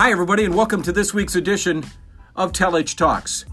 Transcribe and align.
Hi, 0.00 0.10
everybody, 0.12 0.46
and 0.46 0.54
welcome 0.54 0.80
to 0.84 0.92
this 0.92 1.12
week's 1.12 1.34
edition 1.34 1.84
of 2.34 2.52
Telich 2.52 2.96
Talks. 2.96 3.44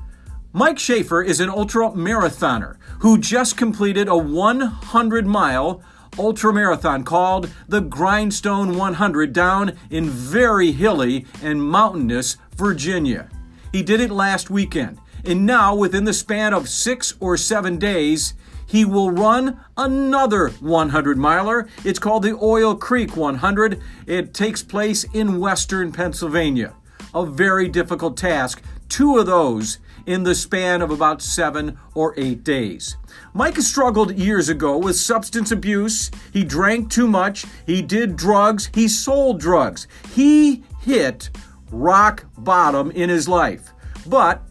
Mike 0.54 0.80
Schaefer 0.80 1.22
is 1.22 1.42
an 1.42 1.50
ultra 1.50 1.90
marathoner 1.90 2.78
who 3.00 3.18
just 3.18 3.58
completed 3.58 4.08
a 4.08 4.16
100 4.16 5.28
mile 5.28 5.84
ultra 6.18 6.54
marathon 6.54 7.04
called 7.04 7.52
the 7.68 7.82
Grindstone 7.82 8.78
100 8.78 9.34
down 9.34 9.74
in 9.90 10.10
very 10.10 10.72
hilly 10.72 11.26
and 11.44 11.62
mountainous 11.62 12.38
Virginia. 12.56 13.28
He 13.74 13.84
did 13.84 14.00
it 14.00 14.10
last 14.10 14.50
weekend, 14.50 15.00
and 15.26 15.46
now 15.46 15.76
within 15.76 16.06
the 16.06 16.14
span 16.14 16.54
of 16.54 16.70
six 16.70 17.14
or 17.20 17.36
seven 17.36 17.78
days, 17.78 18.36
he 18.68 18.86
will 18.86 19.10
run 19.10 19.60
another 19.78 20.50
100 20.50 21.18
miler. 21.18 21.68
It's 21.84 22.00
called 22.00 22.24
the 22.24 22.38
Oil 22.40 22.76
Creek 22.76 23.16
100. 23.16 23.82
It 24.06 24.34
takes 24.34 24.62
place 24.62 25.06
in 25.06 25.40
western 25.40 25.92
Pennsylvania. 25.92 26.76
A 27.16 27.26
very 27.26 27.70
difficult 27.70 28.18
task. 28.18 28.62
Two 28.90 29.18
of 29.18 29.26
those 29.26 29.80
in 30.06 30.24
the 30.24 30.36
span 30.36 30.82
of 30.82 30.92
about 30.92 31.22
seven 31.22 31.78
or 31.96 32.14
eight 32.18 32.44
days. 32.44 32.98
Mike 33.34 33.58
struggled 33.58 34.18
years 34.18 34.50
ago 34.50 34.78
with 34.78 34.96
substance 34.96 35.52
abuse. 35.52 36.12
He 36.34 36.44
drank 36.44 36.92
too 36.92 37.08
much. 37.08 37.46
He 37.66 37.82
did 37.82 38.16
drugs. 38.16 38.70
He 38.74 38.88
sold 38.88 39.40
drugs. 39.40 39.88
He 40.14 40.64
hit 40.82 41.30
rock 41.72 42.26
bottom 42.38 42.92
in 42.92 43.10
his 43.10 43.28
life. 43.28 43.74
But 44.06 44.44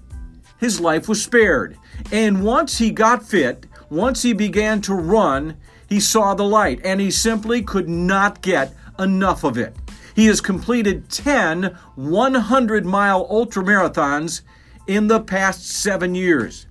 his 0.59 0.81
life 0.81 1.09
was 1.09 1.23
spared. 1.23 1.77
And 2.13 2.45
once 2.45 2.79
he 2.79 2.91
got 2.91 3.27
fit, 3.27 3.66
once 3.91 4.23
he 4.23 4.33
began 4.33 4.81
to 4.83 4.95
run, 4.95 5.57
he 5.89 6.01
saw 6.01 6.35
the 6.35 6.45
light 6.45 6.81
and 6.85 7.01
he 7.01 7.11
simply 7.11 7.63
could 7.63 7.89
not 7.89 8.43
get 8.43 8.75
enough 8.99 9.45
of 9.45 9.57
it. 9.57 9.77
He 10.15 10.27
has 10.27 10.41
completed 10.41 11.11
10 11.11 11.77
100 11.95 12.87
mile 12.87 13.27
ultra 13.29 13.63
marathons 13.63 14.43
in 14.87 15.09
the 15.09 15.21
past 15.21 15.67
seven 15.67 16.15
years. 16.15 16.67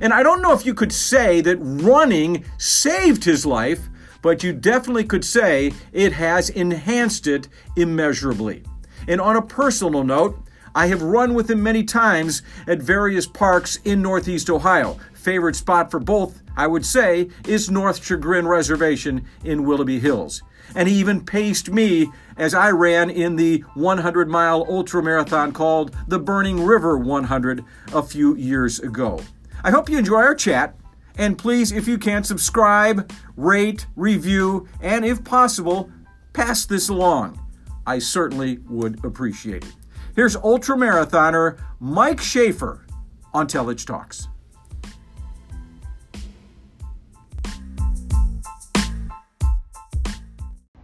And 0.00 0.12
I 0.12 0.22
don't 0.22 0.42
know 0.42 0.52
if 0.52 0.66
you 0.66 0.74
could 0.74 0.92
say 0.92 1.40
that 1.40 1.56
running 1.56 2.44
saved 2.58 3.24
his 3.24 3.46
life, 3.46 3.88
but 4.22 4.42
you 4.42 4.52
definitely 4.52 5.04
could 5.04 5.24
say 5.24 5.72
it 5.92 6.12
has 6.14 6.50
enhanced 6.50 7.26
it 7.26 7.48
immeasurably. 7.76 8.64
And 9.06 9.20
on 9.20 9.36
a 9.36 9.42
personal 9.42 10.02
note, 10.02 10.38
I 10.74 10.88
have 10.88 11.02
run 11.02 11.34
with 11.34 11.50
him 11.50 11.62
many 11.62 11.84
times 11.84 12.42
at 12.66 12.82
various 12.82 13.26
parks 13.26 13.78
in 13.84 14.02
Northeast 14.02 14.50
Ohio. 14.50 14.98
Favorite 15.12 15.54
spot 15.54 15.90
for 15.90 16.00
both, 16.00 16.42
I 16.56 16.66
would 16.66 16.84
say, 16.84 17.28
is 17.46 17.70
North 17.70 18.04
Chagrin 18.04 18.48
Reservation 18.48 19.24
in 19.44 19.64
Willoughby 19.64 20.00
Hills. 20.00 20.42
And 20.74 20.88
he 20.88 20.96
even 20.96 21.24
paced 21.24 21.70
me 21.70 22.10
as 22.36 22.54
I 22.54 22.70
ran 22.70 23.08
in 23.08 23.36
the 23.36 23.60
100 23.74 24.28
mile 24.28 24.66
ultra 24.68 25.02
marathon 25.02 25.52
called 25.52 25.94
the 26.08 26.18
Burning 26.18 26.64
River 26.64 26.98
100 26.98 27.64
a 27.92 28.02
few 28.02 28.34
years 28.36 28.80
ago. 28.80 29.20
I 29.62 29.70
hope 29.70 29.88
you 29.88 29.96
enjoy 29.96 30.22
our 30.22 30.34
chat. 30.34 30.74
And 31.16 31.38
please, 31.38 31.70
if 31.70 31.86
you 31.86 31.96
can, 31.96 32.24
subscribe, 32.24 33.12
rate, 33.36 33.86
review, 33.94 34.68
and 34.80 35.04
if 35.04 35.22
possible, 35.22 35.88
pass 36.32 36.66
this 36.66 36.88
along. 36.88 37.40
I 37.86 38.00
certainly 38.00 38.58
would 38.68 39.04
appreciate 39.04 39.64
it. 39.64 39.72
Here's 40.16 40.36
ultra 40.36 40.76
marathoner 40.76 41.58
Mike 41.80 42.20
Schaefer 42.20 42.86
on 43.32 43.48
Telich 43.48 43.84
Talks. 43.84 44.28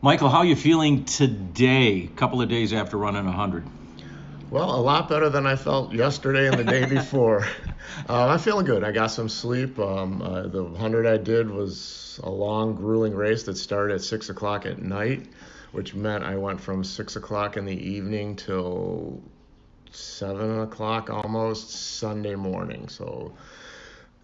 Michael, 0.02 0.30
how 0.30 0.38
are 0.38 0.46
you 0.46 0.56
feeling 0.56 1.04
today, 1.04 2.04
a 2.04 2.16
couple 2.16 2.42
of 2.42 2.48
days 2.48 2.72
after 2.72 2.96
running 2.96 3.26
100? 3.26 3.64
Well, 4.50 4.74
a 4.74 4.80
lot 4.80 5.08
better 5.08 5.28
than 5.28 5.46
I 5.46 5.54
felt 5.54 5.92
yesterday 5.92 6.48
and 6.48 6.58
the 6.58 6.64
day 6.64 6.84
before. 6.88 7.46
uh, 8.08 8.26
I'm 8.26 8.38
feeling 8.40 8.66
good. 8.66 8.82
I 8.82 8.90
got 8.90 9.08
some 9.08 9.28
sleep. 9.28 9.78
Um, 9.78 10.22
uh, 10.22 10.48
the 10.48 10.64
100 10.64 11.06
I 11.06 11.18
did 11.18 11.48
was 11.48 12.18
a 12.24 12.30
long, 12.30 12.74
grueling 12.74 13.14
race 13.14 13.44
that 13.44 13.56
started 13.56 13.94
at 13.94 14.00
6 14.00 14.30
o'clock 14.30 14.66
at 14.66 14.82
night 14.82 15.28
which 15.72 15.94
meant 15.94 16.24
I 16.24 16.36
went 16.36 16.60
from 16.60 16.84
six 16.84 17.16
o'clock 17.16 17.56
in 17.56 17.64
the 17.64 17.76
evening 17.76 18.36
till 18.36 19.20
seven 19.92 20.60
o'clock 20.60 21.10
almost 21.10 21.70
Sunday 21.98 22.34
morning. 22.34 22.88
So 22.88 23.32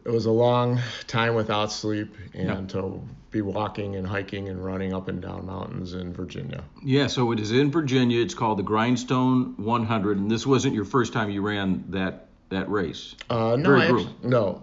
it 0.04 0.10
was 0.10 0.26
a 0.26 0.30
long 0.30 0.80
time 1.06 1.34
without 1.34 1.72
sleep 1.72 2.14
and 2.34 2.48
yep. 2.48 2.68
to 2.68 3.02
be 3.30 3.42
walking 3.42 3.96
and 3.96 4.06
hiking 4.06 4.48
and 4.48 4.64
running 4.64 4.94
up 4.94 5.08
and 5.08 5.20
down 5.20 5.46
mountains 5.46 5.94
in 5.94 6.12
Virginia. 6.12 6.62
Yeah, 6.82 7.08
so 7.08 7.32
it 7.32 7.40
is 7.40 7.52
in 7.52 7.70
Virginia. 7.70 8.22
It's 8.22 8.34
called 8.34 8.58
the 8.58 8.62
Grindstone 8.62 9.54
100, 9.56 10.18
and 10.18 10.30
this 10.30 10.46
wasn't 10.46 10.74
your 10.74 10.84
first 10.84 11.12
time 11.12 11.30
you 11.30 11.42
ran 11.42 11.84
that 11.88 12.28
that 12.48 12.70
race. 12.70 13.16
Uh, 13.28 13.56
no, 13.56 13.74
I 13.74 13.84
actually, 13.84 14.08
no. 14.22 14.62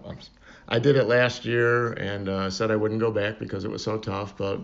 I 0.66 0.78
did 0.78 0.96
it 0.96 1.04
last 1.04 1.44
year 1.44 1.92
and 1.92 2.28
uh, 2.28 2.48
said 2.48 2.70
I 2.70 2.76
wouldn't 2.76 3.00
go 3.00 3.10
back 3.10 3.38
because 3.38 3.64
it 3.64 3.70
was 3.70 3.84
so 3.84 3.98
tough, 3.98 4.36
but 4.38 4.60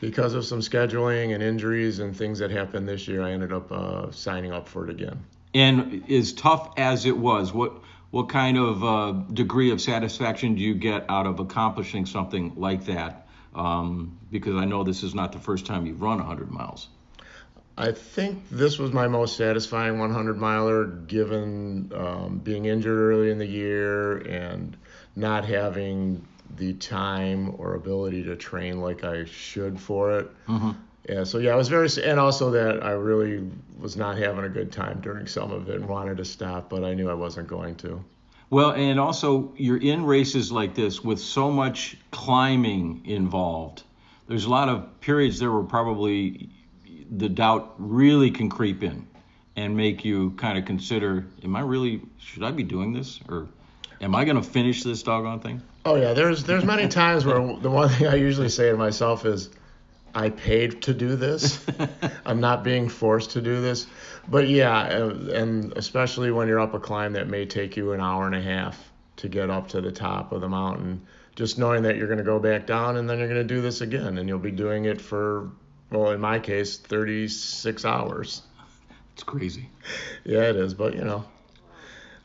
because 0.00 0.34
of 0.34 0.44
some 0.44 0.60
scheduling 0.60 1.34
and 1.34 1.42
injuries 1.42 1.98
and 1.98 2.16
things 2.16 2.38
that 2.38 2.50
happened 2.50 2.88
this 2.88 3.08
year, 3.08 3.22
I 3.22 3.32
ended 3.32 3.52
up 3.52 3.70
uh, 3.72 4.10
signing 4.10 4.52
up 4.52 4.68
for 4.68 4.84
it 4.84 4.90
again. 4.90 5.24
And 5.54 6.10
as 6.10 6.32
tough 6.32 6.72
as 6.76 7.06
it 7.06 7.16
was, 7.16 7.52
what 7.52 7.72
what 8.10 8.28
kind 8.28 8.56
of 8.56 8.84
uh, 8.84 9.12
degree 9.32 9.70
of 9.72 9.80
satisfaction 9.80 10.54
do 10.54 10.62
you 10.62 10.74
get 10.74 11.04
out 11.08 11.26
of 11.26 11.40
accomplishing 11.40 12.06
something 12.06 12.52
like 12.56 12.84
that? 12.86 13.26
Um, 13.54 14.18
because 14.30 14.54
I 14.54 14.64
know 14.64 14.84
this 14.84 15.02
is 15.02 15.14
not 15.14 15.32
the 15.32 15.38
first 15.38 15.66
time 15.66 15.86
you've 15.86 16.02
run 16.02 16.18
100 16.18 16.50
miles. 16.50 16.88
I 17.78 17.92
think 17.92 18.48
this 18.50 18.78
was 18.78 18.92
my 18.92 19.06
most 19.06 19.36
satisfying 19.36 19.98
100 19.98 20.38
miler, 20.38 20.86
given 20.86 21.92
um, 21.94 22.38
being 22.38 22.64
injured 22.64 22.98
early 22.98 23.30
in 23.30 23.38
the 23.38 23.46
year 23.46 24.18
and 24.18 24.76
not 25.14 25.44
having 25.44 26.26
the 26.56 26.72
time 26.74 27.54
or 27.58 27.74
ability 27.74 28.22
to 28.24 28.36
train 28.36 28.80
like 28.80 29.04
I 29.04 29.24
should 29.24 29.80
for 29.80 30.18
it. 30.18 30.46
Mm-hmm. 30.46 30.72
Yeah, 31.08 31.24
so 31.24 31.38
yeah, 31.38 31.52
I 31.52 31.56
was 31.56 31.68
very, 31.68 31.88
and 32.02 32.18
also 32.18 32.50
that 32.50 32.84
I 32.84 32.90
really 32.90 33.48
was 33.78 33.96
not 33.96 34.18
having 34.18 34.44
a 34.44 34.48
good 34.48 34.72
time 34.72 35.00
during 35.00 35.26
some 35.26 35.52
of 35.52 35.68
it 35.68 35.76
and 35.76 35.88
wanted 35.88 36.16
to 36.16 36.24
stop, 36.24 36.68
but 36.68 36.82
I 36.82 36.94
knew 36.94 37.08
I 37.08 37.14
wasn't 37.14 37.46
going 37.46 37.76
to. 37.76 38.02
Well, 38.50 38.72
and 38.72 38.98
also 38.98 39.52
you're 39.56 39.76
in 39.76 40.04
races 40.04 40.50
like 40.50 40.74
this 40.74 41.04
with 41.04 41.20
so 41.20 41.50
much 41.50 41.96
climbing 42.10 43.02
involved. 43.04 43.84
There's 44.28 44.46
a 44.46 44.50
lot 44.50 44.68
of 44.68 45.00
periods 45.00 45.38
there 45.38 45.52
where 45.52 45.62
probably 45.62 46.50
the 47.16 47.28
doubt 47.28 47.74
really 47.78 48.30
can 48.30 48.48
creep 48.48 48.82
in 48.82 49.06
and 49.54 49.76
make 49.76 50.04
you 50.04 50.30
kind 50.32 50.58
of 50.58 50.64
consider, 50.64 51.26
am 51.44 51.54
I 51.54 51.60
really, 51.60 52.02
should 52.18 52.42
I 52.42 52.50
be 52.50 52.64
doing 52.64 52.92
this? 52.92 53.20
Or 53.28 53.48
am 54.00 54.14
I 54.14 54.24
going 54.24 54.36
to 54.36 54.42
finish 54.42 54.82
this 54.82 55.02
doggone 55.02 55.40
thing? 55.40 55.62
Oh 55.84 55.96
yeah, 55.96 56.12
there's 56.12 56.44
there's 56.44 56.64
many 56.64 56.88
times 57.02 57.24
where 57.24 57.38
the 57.56 57.70
one 57.70 57.88
thing 57.88 58.06
I 58.06 58.16
usually 58.16 58.48
say 58.48 58.70
to 58.70 58.76
myself 58.76 59.24
is, 59.24 59.50
I 60.14 60.30
paid 60.30 60.82
to 60.82 60.94
do 60.94 61.16
this. 61.16 61.64
I'm 62.26 62.40
not 62.40 62.64
being 62.64 62.88
forced 62.88 63.32
to 63.32 63.42
do 63.42 63.60
this. 63.60 63.86
But 64.28 64.48
yeah, 64.48 64.86
and 64.86 65.72
especially 65.76 66.30
when 66.30 66.48
you're 66.48 66.60
up 66.60 66.74
a 66.74 66.80
climb 66.80 67.12
that 67.12 67.28
may 67.28 67.46
take 67.46 67.76
you 67.76 67.92
an 67.92 68.00
hour 68.00 68.26
and 68.26 68.34
a 68.34 68.40
half 68.40 68.92
to 69.16 69.28
get 69.28 69.50
up 69.50 69.68
to 69.68 69.80
the 69.80 69.92
top 69.92 70.32
of 70.32 70.40
the 70.40 70.48
mountain, 70.48 71.06
just 71.36 71.58
knowing 71.58 71.82
that 71.82 71.96
you're 71.96 72.08
going 72.08 72.18
to 72.18 72.24
go 72.24 72.38
back 72.38 72.66
down 72.66 72.96
and 72.96 73.08
then 73.08 73.18
you're 73.18 73.28
going 73.28 73.46
to 73.46 73.54
do 73.54 73.60
this 73.60 73.82
again, 73.82 74.18
and 74.18 74.28
you'll 74.28 74.38
be 74.38 74.50
doing 74.50 74.86
it 74.86 75.00
for, 75.00 75.50
well, 75.90 76.10
in 76.10 76.20
my 76.20 76.38
case, 76.38 76.78
36 76.78 77.84
hours. 77.84 78.42
It's 79.14 79.22
crazy. 79.22 79.70
Yeah, 80.24 80.50
it 80.50 80.56
is. 80.56 80.74
But 80.74 80.94
you 80.96 81.04
know, 81.04 81.24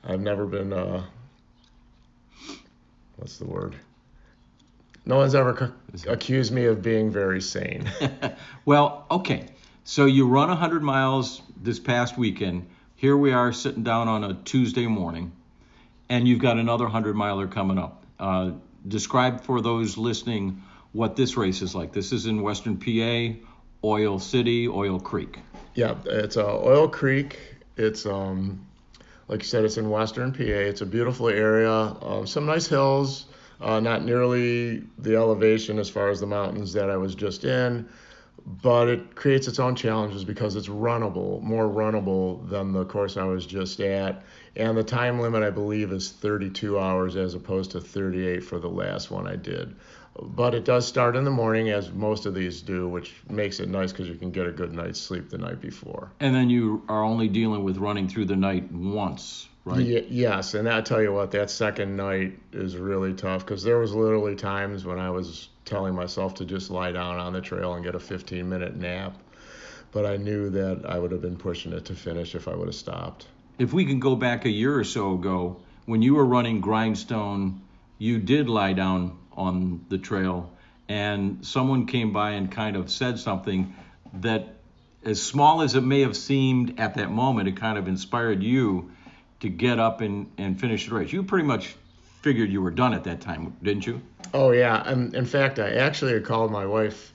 I've 0.04 0.22
never 0.22 0.48
been. 0.48 0.74
Uh, 0.74 1.04
what's 3.22 3.38
the 3.38 3.46
word? 3.46 3.76
No 5.06 5.18
one's 5.18 5.36
ever 5.36 5.74
accused 6.08 6.52
me 6.52 6.66
of 6.66 6.82
being 6.82 7.12
very 7.12 7.40
sane. 7.40 7.90
well, 8.66 9.06
okay. 9.12 9.46
So 9.84 10.06
you 10.06 10.28
run 10.28 10.50
100 10.50 10.82
miles 10.82 11.42
this 11.62 11.80
past 11.80 12.18
weekend. 12.18 12.68
Here 12.96 13.16
we 13.16 13.32
are 13.32 13.54
sitting 13.54 13.84
down 13.84 14.08
on 14.08 14.24
a 14.24 14.34
Tuesday 14.34 14.88
morning, 14.88 15.34
and 16.10 16.28
you've 16.28 16.40
got 16.40 16.58
another 16.58 16.86
100 16.86 17.16
miler 17.16 17.48
coming 17.48 17.78
up. 17.78 18.04
Uh, 18.20 18.52
describe 18.88 19.42
for 19.42 19.62
those 19.62 19.98
listening 19.98 20.64
what 20.92 21.16
this 21.16 21.38
race 21.38 21.62
is 21.62 21.76
like. 21.76 21.94
This 21.94 22.12
is 22.12 22.26
in 22.26 22.42
Western 22.42 22.78
PA, 22.78 23.38
Oil 23.84 24.18
City, 24.18 24.68
Oil 24.68 25.00
Creek. 25.00 25.38
Yeah, 25.76 25.96
it's 26.06 26.38
uh, 26.38 26.60
Oil 26.60 26.88
Creek. 26.88 27.40
It's 27.78 28.08
um, 28.08 28.66
like 29.32 29.44
you 29.44 29.48
said, 29.48 29.64
it's 29.64 29.78
in 29.78 29.90
western 29.90 30.34
PA. 30.34 30.44
It's 30.44 30.82
a 30.82 30.86
beautiful 30.86 31.30
area, 31.30 31.72
uh, 31.72 32.26
some 32.26 32.46
nice 32.46 32.68
hills, 32.68 33.28
uh, 33.62 33.80
not 33.80 34.04
nearly 34.04 34.84
the 34.98 35.16
elevation 35.16 35.80
as 35.80 35.90
far 35.90 36.10
as 36.10 36.20
the 36.20 36.28
mountains 36.28 36.74
that 36.74 36.90
I 36.90 36.98
was 36.98 37.16
just 37.16 37.46
in, 37.46 37.88
but 38.46 38.90
it 38.90 39.16
creates 39.16 39.48
its 39.48 39.58
own 39.58 39.74
challenges 39.74 40.26
because 40.26 40.58
it's 40.58 40.68
runnable, 40.68 41.42
more 41.42 41.66
runnable 41.66 42.48
than 42.50 42.74
the 42.74 42.84
course 42.84 43.16
I 43.16 43.24
was 43.24 43.46
just 43.46 43.80
at. 43.80 44.22
And 44.58 44.78
the 44.78 44.84
time 44.84 45.22
limit, 45.22 45.44
I 45.44 45.50
believe, 45.50 45.94
is 45.94 46.12
32 46.12 46.78
hours 46.78 47.16
as 47.16 47.34
opposed 47.34 47.72
to 47.72 47.80
38 47.80 48.44
for 48.44 48.60
the 48.60 48.70
last 48.70 49.12
one 49.12 49.28
I 49.28 49.38
did. 49.38 49.74
But 50.20 50.54
it 50.54 50.66
does 50.66 50.88
start 50.88 51.16
in 51.16 51.24
the 51.24 51.32
morning, 51.32 51.70
as 51.70 51.92
most 51.92 52.26
of 52.26 52.34
these 52.34 52.62
do, 52.62 52.88
which 52.88 53.14
makes 53.30 53.60
it 53.60 53.70
nice 53.70 53.92
because 53.92 54.10
you 54.10 54.16
can 54.16 54.32
get 54.32 54.46
a 54.46 54.52
good 54.52 54.74
night's 54.74 55.00
sleep 55.00 55.30
the 55.30 55.38
night 55.38 55.62
before. 55.62 56.12
And 56.20 56.36
then 56.36 56.50
you 56.50 56.84
are 56.90 57.04
only 57.04 57.28
dealing 57.28 57.64
with 57.64 57.78
running 57.78 58.08
through 58.08 58.26
the 58.26 58.36
night 58.36 58.72
once, 58.72 59.48
right? 59.64 59.80
Y- 59.80 60.06
yes, 60.10 60.54
and 60.54 60.68
I 60.68 60.82
tell 60.82 61.02
you 61.02 61.14
what, 61.14 61.32
that 61.32 61.50
second 61.50 61.96
night 61.96 62.38
is 62.52 62.76
really 62.76 63.14
tough 63.14 63.46
because 63.46 63.64
there 63.64 63.80
was 63.80 63.94
literally 63.94 64.36
times 64.36 64.86
when 64.86 65.00
I 65.00 65.10
was 65.10 65.50
telling 65.64 65.96
myself 65.96 66.36
to 66.36 66.46
just 66.46 66.70
lie 66.70 66.92
down 66.92 67.18
on 67.18 67.32
the 67.34 67.42
trail 67.42 67.74
and 67.74 67.84
get 67.84 67.96
a 67.96 68.00
15 68.00 68.48
minute 68.48 68.76
nap, 68.76 69.18
but 69.92 70.06
I 70.06 70.18
knew 70.18 70.50
that 70.50 70.86
I 70.86 71.00
would 71.00 71.12
have 71.12 71.22
been 71.22 71.38
pushing 71.38 71.72
it 71.72 71.86
to 71.86 71.96
finish 71.96 72.36
if 72.36 72.48
I 72.48 72.56
would 72.56 72.68
have 72.68 72.76
stopped. 72.76 73.28
If 73.58 73.72
we 73.72 73.86
can 73.86 74.00
go 74.00 74.16
back 74.16 74.44
a 74.44 74.50
year 74.50 74.78
or 74.78 74.84
so 74.84 75.14
ago, 75.14 75.62
when 75.86 76.02
you 76.02 76.16
were 76.16 76.26
running 76.26 76.60
Grindstone, 76.60 77.62
you 77.98 78.20
did 78.20 78.50
lie 78.50 78.74
down 78.74 79.18
on 79.34 79.86
the 79.90 79.98
trail, 79.98 80.52
and 80.90 81.46
someone 81.46 81.86
came 81.86 82.12
by 82.12 82.32
and 82.32 82.52
kind 82.52 82.76
of 82.76 82.92
said 82.92 83.20
something 83.20 83.76
that, 84.14 84.56
as 85.04 85.22
small 85.22 85.62
as 85.62 85.76
it 85.76 85.82
may 85.82 86.02
have 86.02 86.18
seemed 86.18 86.80
at 86.80 86.96
that 86.96 87.12
moment, 87.12 87.48
it 87.48 87.58
kind 87.58 87.78
of 87.78 87.88
inspired 87.88 88.44
you 88.44 88.92
to 89.40 89.50
get 89.50 89.80
up 89.80 90.02
and, 90.02 90.32
and 90.38 90.60
finish 90.60 90.88
the 90.88 90.96
race. 90.96 91.12
You 91.12 91.24
pretty 91.24 91.48
much 91.48 91.76
figured 92.22 92.52
you 92.52 92.62
were 92.62 92.72
done 92.72 92.94
at 92.94 93.04
that 93.06 93.22
time, 93.22 93.56
didn't 93.64 93.88
you? 93.88 94.02
Oh 94.34 94.52
yeah, 94.52 94.84
and 94.86 95.14
in 95.16 95.26
fact, 95.26 95.60
I 95.60 95.76
actually 95.76 96.20
called 96.22 96.52
my 96.52 96.66
wife 96.66 97.11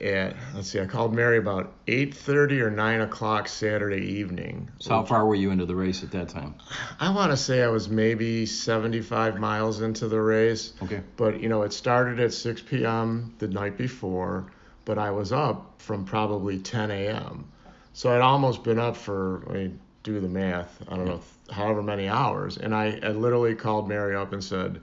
at 0.00 0.36
let's 0.54 0.68
see, 0.68 0.80
I 0.80 0.86
called 0.86 1.14
Mary 1.14 1.38
about 1.38 1.72
8:30 1.86 2.60
or 2.60 2.70
9 2.70 3.00
o'clock 3.00 3.48
Saturday 3.48 4.04
evening. 4.04 4.70
So 4.78 4.90
how 4.90 5.04
far 5.04 5.26
were 5.26 5.34
you 5.34 5.50
into 5.50 5.66
the 5.66 5.74
race 5.74 6.02
at 6.02 6.10
that 6.12 6.28
time? 6.28 6.54
I 7.00 7.10
want 7.10 7.30
to 7.30 7.36
say 7.36 7.62
I 7.62 7.68
was 7.68 7.88
maybe 7.88 8.46
75 8.46 9.38
miles 9.38 9.80
into 9.80 10.08
the 10.08 10.20
race. 10.20 10.72
Okay. 10.82 11.02
But 11.16 11.40
you 11.40 11.48
know, 11.48 11.62
it 11.62 11.72
started 11.72 12.20
at 12.20 12.32
6 12.32 12.62
p.m. 12.62 13.34
the 13.38 13.48
night 13.48 13.76
before, 13.78 14.52
but 14.84 14.98
I 14.98 15.10
was 15.10 15.32
up 15.32 15.80
from 15.80 16.04
probably 16.04 16.58
10 16.58 16.90
a.m. 16.90 17.50
So 17.92 18.14
I'd 18.14 18.20
almost 18.20 18.62
been 18.62 18.78
up 18.78 18.96
for 18.96 19.44
I 19.48 19.52
mean, 19.52 19.80
do 20.02 20.20
the 20.20 20.28
math. 20.28 20.82
I 20.88 20.96
don't 20.96 21.06
know, 21.06 21.20
however 21.50 21.82
many 21.82 22.08
hours, 22.08 22.58
and 22.58 22.74
I, 22.74 22.98
I 23.02 23.08
literally 23.08 23.54
called 23.54 23.88
Mary 23.88 24.14
up 24.14 24.32
and 24.32 24.44
said 24.44 24.80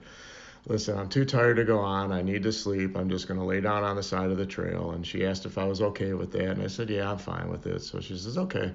listen, 0.66 0.98
I'm 0.98 1.08
too 1.08 1.24
tired 1.24 1.56
to 1.56 1.64
go 1.64 1.78
on. 1.78 2.12
I 2.12 2.22
need 2.22 2.42
to 2.44 2.52
sleep. 2.52 2.96
I'm 2.96 3.10
just 3.10 3.28
going 3.28 3.38
to 3.38 3.46
lay 3.46 3.60
down 3.60 3.84
on 3.84 3.96
the 3.96 4.02
side 4.02 4.30
of 4.30 4.38
the 4.38 4.46
trail. 4.46 4.92
And 4.92 5.06
she 5.06 5.26
asked 5.26 5.46
if 5.46 5.58
I 5.58 5.64
was 5.64 5.82
okay 5.82 6.14
with 6.14 6.32
that. 6.32 6.50
And 6.50 6.62
I 6.62 6.68
said, 6.68 6.90
yeah, 6.90 7.10
I'm 7.10 7.18
fine 7.18 7.50
with 7.50 7.66
it. 7.66 7.82
So 7.82 8.00
she 8.00 8.16
says, 8.16 8.38
okay. 8.38 8.72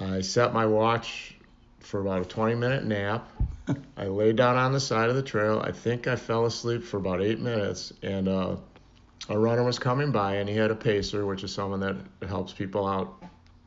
I 0.00 0.22
set 0.22 0.54
my 0.54 0.66
watch 0.66 1.34
for 1.80 2.00
about 2.00 2.22
a 2.22 2.24
20 2.24 2.54
minute 2.54 2.84
nap. 2.84 3.28
I 3.96 4.06
laid 4.06 4.36
down 4.36 4.56
on 4.56 4.72
the 4.72 4.80
side 4.80 5.10
of 5.10 5.16
the 5.16 5.22
trail. 5.22 5.60
I 5.64 5.72
think 5.72 6.06
I 6.06 6.16
fell 6.16 6.46
asleep 6.46 6.84
for 6.84 6.96
about 6.96 7.22
eight 7.22 7.40
minutes. 7.40 7.92
And 8.02 8.28
uh, 8.28 8.56
a 9.28 9.38
runner 9.38 9.62
was 9.62 9.78
coming 9.78 10.10
by, 10.10 10.36
and 10.36 10.48
he 10.48 10.56
had 10.56 10.70
a 10.70 10.76
pacer, 10.76 11.26
which 11.26 11.44
is 11.44 11.52
someone 11.52 11.80
that 11.80 11.96
helps 12.26 12.52
people 12.52 12.86
out 12.86 13.22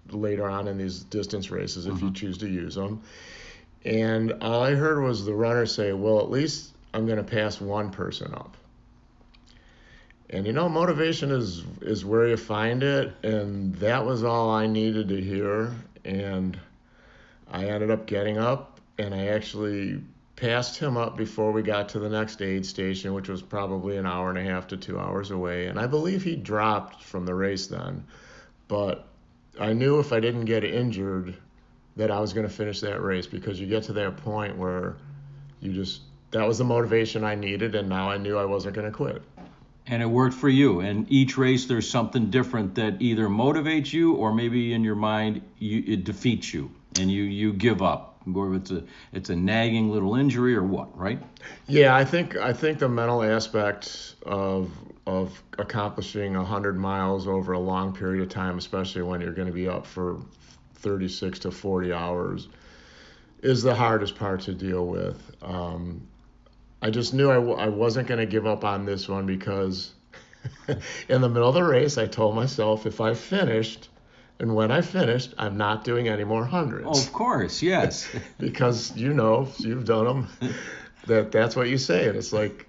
later 0.09 0.49
on 0.49 0.67
in 0.67 0.77
these 0.77 1.03
distance 1.03 1.49
races 1.51 1.85
if 1.85 1.93
mm-hmm. 1.93 2.07
you 2.07 2.13
choose 2.13 2.37
to 2.39 2.47
use 2.47 2.75
them. 2.75 3.03
And 3.83 4.33
all 4.41 4.63
I 4.63 4.73
heard 4.73 5.03
was 5.03 5.25
the 5.25 5.33
runner 5.33 5.65
say, 5.65 5.93
Well, 5.93 6.19
at 6.19 6.29
least 6.29 6.75
I'm 6.95 7.06
going 7.06 7.18
to 7.18 7.24
pass 7.24 7.59
one 7.59 7.92
person 7.92 8.33
up. 8.33 8.56
And 10.30 10.47
you 10.47 10.53
know, 10.53 10.69
motivation 10.69 11.30
is 11.30 11.63
is 11.81 12.06
where 12.06 12.27
you 12.27 12.38
find 12.38 12.81
it, 12.81 13.13
and 13.24 13.75
that 13.75 14.06
was 14.06 14.24
all 14.24 14.50
I 14.50 14.65
needed 14.65 15.09
to 15.09 15.21
hear. 15.21 15.75
And 16.06 16.57
I 17.51 17.65
ended 17.65 17.92
up 17.92 18.07
getting 18.07 18.38
up, 18.38 18.80
and 18.97 19.13
I 19.13 19.27
actually 19.27 20.01
passed 20.36 20.80
him 20.80 20.97
up 20.97 21.15
before 21.15 21.51
we 21.51 21.62
got 21.62 21.89
to 21.89 22.00
the 22.00 22.09
next 22.09 22.42
aid 22.42 22.65
station, 22.65 23.13
which 23.13 23.30
was 23.30 23.41
probably 23.41 23.98
an 23.98 24.06
hour 24.06 24.30
and 24.30 24.39
a 24.39 24.44
half 24.44 24.68
to 24.68 24.77
two 24.77 25.00
hours 25.00 25.31
away. 25.31 25.68
And 25.68 25.80
I 25.80 25.88
believe 25.88 26.24
he 26.24 26.36
dropped 26.36 27.03
from 27.03 27.25
the 27.25 27.36
race 27.36 27.68
then, 27.68 28.06
but 28.68 29.07
I 29.59 29.74
knew 29.74 30.00
if 30.00 30.12
I 30.12 30.19
didn't 30.19 30.45
get 30.45 30.63
injured 30.63 31.36
that 31.98 32.09
I 32.09 32.19
was 32.19 32.33
going 32.33 32.48
to 32.48 32.53
finish 32.53 32.80
that 32.81 33.01
race 33.01 33.27
because 33.27 33.59
you 33.59 33.68
get 33.68 33.83
to 33.83 33.94
that 33.94 34.18
point 34.18 34.57
where 34.57 34.95
you 35.62 35.71
just 35.71 36.01
that 36.35 36.45
was 36.45 36.57
the 36.57 36.65
motivation 36.65 37.23
I 37.23 37.35
needed, 37.35 37.75
and 37.75 37.87
now 37.87 38.09
I 38.09 38.17
knew 38.17 38.37
I 38.37 38.43
wasn't 38.43 38.75
going 38.75 38.91
to 38.91 38.91
quit. 38.91 39.21
And 39.87 40.03
it 40.03 40.05
worked 40.05 40.35
for 40.35 40.49
you. 40.49 40.81
And 40.81 41.09
each 41.09 41.37
race, 41.37 41.65
there's 41.65 41.89
something 41.89 42.29
different 42.29 42.75
that 42.75 43.01
either 43.01 43.29
motivates 43.29 43.93
you, 43.93 44.15
or 44.15 44.33
maybe 44.33 44.73
in 44.73 44.83
your 44.83 44.95
mind, 44.95 45.41
you, 45.59 45.81
it 45.87 46.03
defeats 46.03 46.53
you, 46.53 46.69
and 46.99 47.09
you 47.09 47.23
you 47.23 47.53
give 47.53 47.81
up. 47.81 48.21
Or 48.33 48.53
it's 48.55 48.69
a 48.69 48.83
it's 49.13 49.29
a 49.29 49.35
nagging 49.35 49.91
little 49.91 50.15
injury 50.15 50.57
or 50.57 50.63
what, 50.63 50.97
right? 50.97 51.23
Yeah, 51.67 51.95
I 51.95 52.03
think 52.03 52.35
I 52.35 52.51
think 52.51 52.79
the 52.79 52.89
mental 52.89 53.23
aspect 53.23 54.15
of 54.25 54.71
of 55.07 55.41
accomplishing 55.57 56.33
100 56.33 56.77
miles 56.77 57.27
over 57.27 57.53
a 57.53 57.59
long 57.59 57.93
period 57.93 58.23
of 58.23 58.27
time, 58.29 58.57
especially 58.57 59.03
when 59.03 59.21
you're 59.21 59.31
going 59.31 59.47
to 59.47 59.53
be 59.53 59.69
up 59.69 59.85
for 59.85 60.19
36 60.73 61.39
to 61.39 61.51
40 61.51 61.93
hours, 61.93 62.49
is 63.41 63.63
the 63.63 63.75
hardest 63.75 64.17
part 64.17 64.41
to 64.41 64.53
deal 64.53 64.85
with. 64.85 65.31
Um, 65.41 66.07
I 66.81 66.89
just 66.89 67.13
knew 67.13 67.31
I 67.31 67.36
w- 67.36 67.56
I 67.56 67.68
wasn't 67.68 68.07
going 68.07 68.19
to 68.19 68.25
give 68.25 68.45
up 68.45 68.63
on 68.63 68.86
this 68.86 69.07
one 69.07 69.25
because 69.25 69.94
in 71.10 71.22
the 71.22 71.30
middle 71.30 71.50
of 71.50 71.56
the 71.56 71.63
race, 71.63 71.98
I 71.98 72.06
told 72.06 72.36
myself 72.36 72.86
if 72.86 73.01
I 73.01 73.13
finished, 73.13 73.89
and 74.39 74.56
when 74.56 74.72
I 74.72 74.81
finished, 74.81 75.33
I'm 75.38 75.57
not 75.57 75.83
doing 75.83 76.07
any 76.07 76.24
more 76.24 76.45
hundreds. 76.45 76.86
Oh, 76.88 76.92
of 76.92 77.13
course, 77.13 77.62
yes. 77.62 78.10
because 78.39 78.95
you 78.95 79.13
know, 79.13 79.48
you've 79.57 79.86
done 79.86 80.06
them, 80.06 80.54
that 81.07 81.31
that's 81.31 81.56
what 81.56 81.69
you 81.69 81.77
say. 81.77 82.07
And 82.07 82.18
it's 82.18 82.33
like, 82.33 82.68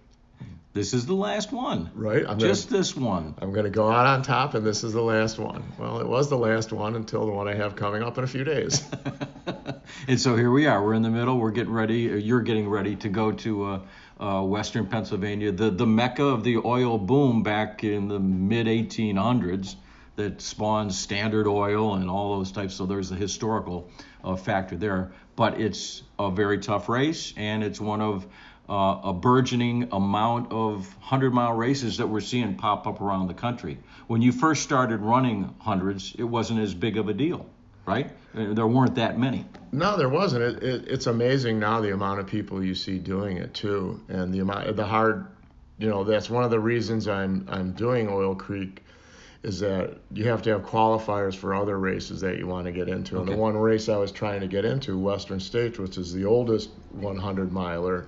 this 0.76 0.92
is 0.92 1.06
the 1.06 1.14
last 1.14 1.52
one. 1.52 1.90
Right. 1.94 2.24
I'm 2.28 2.38
Just 2.38 2.68
gonna, 2.68 2.78
this 2.78 2.94
one. 2.94 3.34
I'm 3.38 3.50
going 3.50 3.64
to 3.64 3.70
go 3.70 3.90
out 3.90 4.06
on 4.06 4.22
top, 4.22 4.52
and 4.52 4.64
this 4.64 4.84
is 4.84 4.92
the 4.92 5.02
last 5.02 5.38
one. 5.38 5.64
Well, 5.78 6.00
it 6.00 6.06
was 6.06 6.28
the 6.28 6.36
last 6.36 6.70
one 6.70 6.96
until 6.96 7.24
the 7.24 7.32
one 7.32 7.48
I 7.48 7.54
have 7.54 7.76
coming 7.76 8.02
up 8.02 8.18
in 8.18 8.24
a 8.24 8.26
few 8.26 8.44
days. 8.44 8.84
and 10.08 10.20
so 10.20 10.36
here 10.36 10.50
we 10.50 10.66
are. 10.66 10.84
We're 10.84 10.92
in 10.92 11.02
the 11.02 11.10
middle. 11.10 11.38
We're 11.38 11.50
getting 11.50 11.72
ready. 11.72 12.00
You're 12.00 12.42
getting 12.42 12.68
ready 12.68 12.94
to 12.96 13.08
go 13.08 13.32
to. 13.32 13.64
Uh, 13.64 13.80
uh, 14.18 14.42
Western 14.42 14.86
Pennsylvania, 14.86 15.52
the, 15.52 15.68
the 15.68 15.84
mecca 15.86 16.24
of 16.24 16.42
the 16.42 16.56
oil 16.64 16.96
boom 16.96 17.42
back 17.42 17.84
in 17.84 18.08
the 18.08 18.18
mid 18.18 18.66
1800s 18.66 19.76
that 20.16 20.40
spawned 20.40 20.92
Standard 20.92 21.46
Oil 21.46 21.94
and 21.94 22.08
all 22.10 22.38
those 22.38 22.50
types. 22.50 22.74
So 22.74 22.86
there's 22.86 23.12
a 23.12 23.14
historical 23.14 23.90
uh, 24.24 24.36
factor 24.36 24.76
there. 24.76 25.12
But 25.36 25.60
it's 25.60 26.02
a 26.18 26.30
very 26.30 26.58
tough 26.58 26.88
race, 26.88 27.34
and 27.36 27.62
it's 27.62 27.78
one 27.78 28.00
of 28.00 28.26
uh, 28.68 29.00
a 29.04 29.12
burgeoning 29.12 29.88
amount 29.92 30.52
of 30.52 30.86
100 30.96 31.32
mile 31.32 31.54
races 31.54 31.98
that 31.98 32.06
we're 32.06 32.20
seeing 32.20 32.56
pop 32.56 32.86
up 32.86 33.00
around 33.00 33.28
the 33.28 33.34
country. 33.34 33.78
When 34.06 34.22
you 34.22 34.32
first 34.32 34.62
started 34.62 35.00
running 35.00 35.54
hundreds, 35.58 36.14
it 36.18 36.24
wasn't 36.24 36.60
as 36.60 36.74
big 36.74 36.96
of 36.96 37.08
a 37.08 37.14
deal 37.14 37.46
right? 37.86 38.10
Uh, 38.36 38.52
there 38.52 38.66
weren't 38.66 38.96
that 38.96 39.18
many. 39.18 39.46
No, 39.72 39.96
there 39.96 40.08
wasn't. 40.08 40.42
It, 40.42 40.62
it, 40.62 40.88
it's 40.88 41.06
amazing 41.06 41.58
now 41.58 41.80
the 41.80 41.94
amount 41.94 42.20
of 42.20 42.26
people 42.26 42.62
you 42.62 42.74
see 42.74 42.98
doing 42.98 43.38
it 43.38 43.54
too, 43.54 44.02
and 44.08 44.34
the 44.34 44.40
amount, 44.40 44.76
the 44.76 44.84
hard, 44.84 45.26
you 45.78 45.88
know, 45.88 46.04
that's 46.04 46.28
one 46.28 46.44
of 46.44 46.50
the 46.50 46.60
reasons 46.60 47.08
I'm 47.08 47.46
I'm 47.48 47.72
doing 47.72 48.08
Oil 48.08 48.34
Creek, 48.34 48.82
is 49.42 49.60
that 49.60 49.98
you 50.12 50.28
have 50.28 50.42
to 50.42 50.50
have 50.50 50.62
qualifiers 50.62 51.34
for 51.34 51.54
other 51.54 51.78
races 51.78 52.20
that 52.20 52.38
you 52.38 52.46
want 52.46 52.66
to 52.66 52.72
get 52.72 52.88
into. 52.88 53.16
Okay. 53.16 53.30
And 53.30 53.38
the 53.38 53.40
one 53.40 53.56
race 53.56 53.88
I 53.88 53.96
was 53.96 54.12
trying 54.12 54.40
to 54.40 54.48
get 54.48 54.64
into, 54.64 54.98
Western 54.98 55.40
States, 55.40 55.78
which 55.78 55.96
is 55.96 56.12
the 56.12 56.24
oldest 56.24 56.70
100 56.92 57.52
miler, 57.52 58.06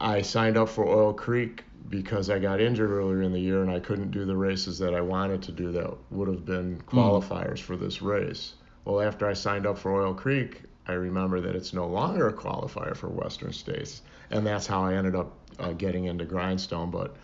I 0.00 0.22
signed 0.22 0.56
up 0.56 0.70
for 0.70 0.86
Oil 0.86 1.12
Creek 1.12 1.62
because 1.90 2.30
I 2.30 2.38
got 2.38 2.60
injured 2.60 2.90
earlier 2.90 3.20
in 3.22 3.32
the 3.32 3.40
year 3.40 3.62
and 3.62 3.70
I 3.70 3.80
couldn't 3.80 4.12
do 4.12 4.24
the 4.24 4.36
races 4.36 4.78
that 4.78 4.94
I 4.94 5.00
wanted 5.02 5.42
to 5.42 5.52
do 5.52 5.72
that 5.72 5.92
would 6.10 6.28
have 6.28 6.46
been 6.46 6.76
hmm. 6.76 6.98
qualifiers 6.98 7.58
mm. 7.58 7.60
for 7.60 7.76
this 7.76 8.00
race. 8.00 8.54
Well, 8.84 9.02
after 9.02 9.28
I 9.28 9.34
signed 9.34 9.66
up 9.66 9.76
for 9.76 10.00
Oil 10.00 10.14
Creek, 10.14 10.62
I 10.86 10.92
remember 10.92 11.40
that 11.42 11.54
it's 11.54 11.74
no 11.74 11.86
longer 11.86 12.28
a 12.28 12.32
qualifier 12.32 12.96
for 12.96 13.08
Western 13.08 13.52
States, 13.52 14.00
and 14.30 14.46
that's 14.46 14.66
how 14.66 14.82
I 14.82 14.94
ended 14.94 15.14
up 15.14 15.36
uh, 15.58 15.72
getting 15.72 16.06
into 16.06 16.24
Grindstone. 16.24 16.90
But 16.90 17.14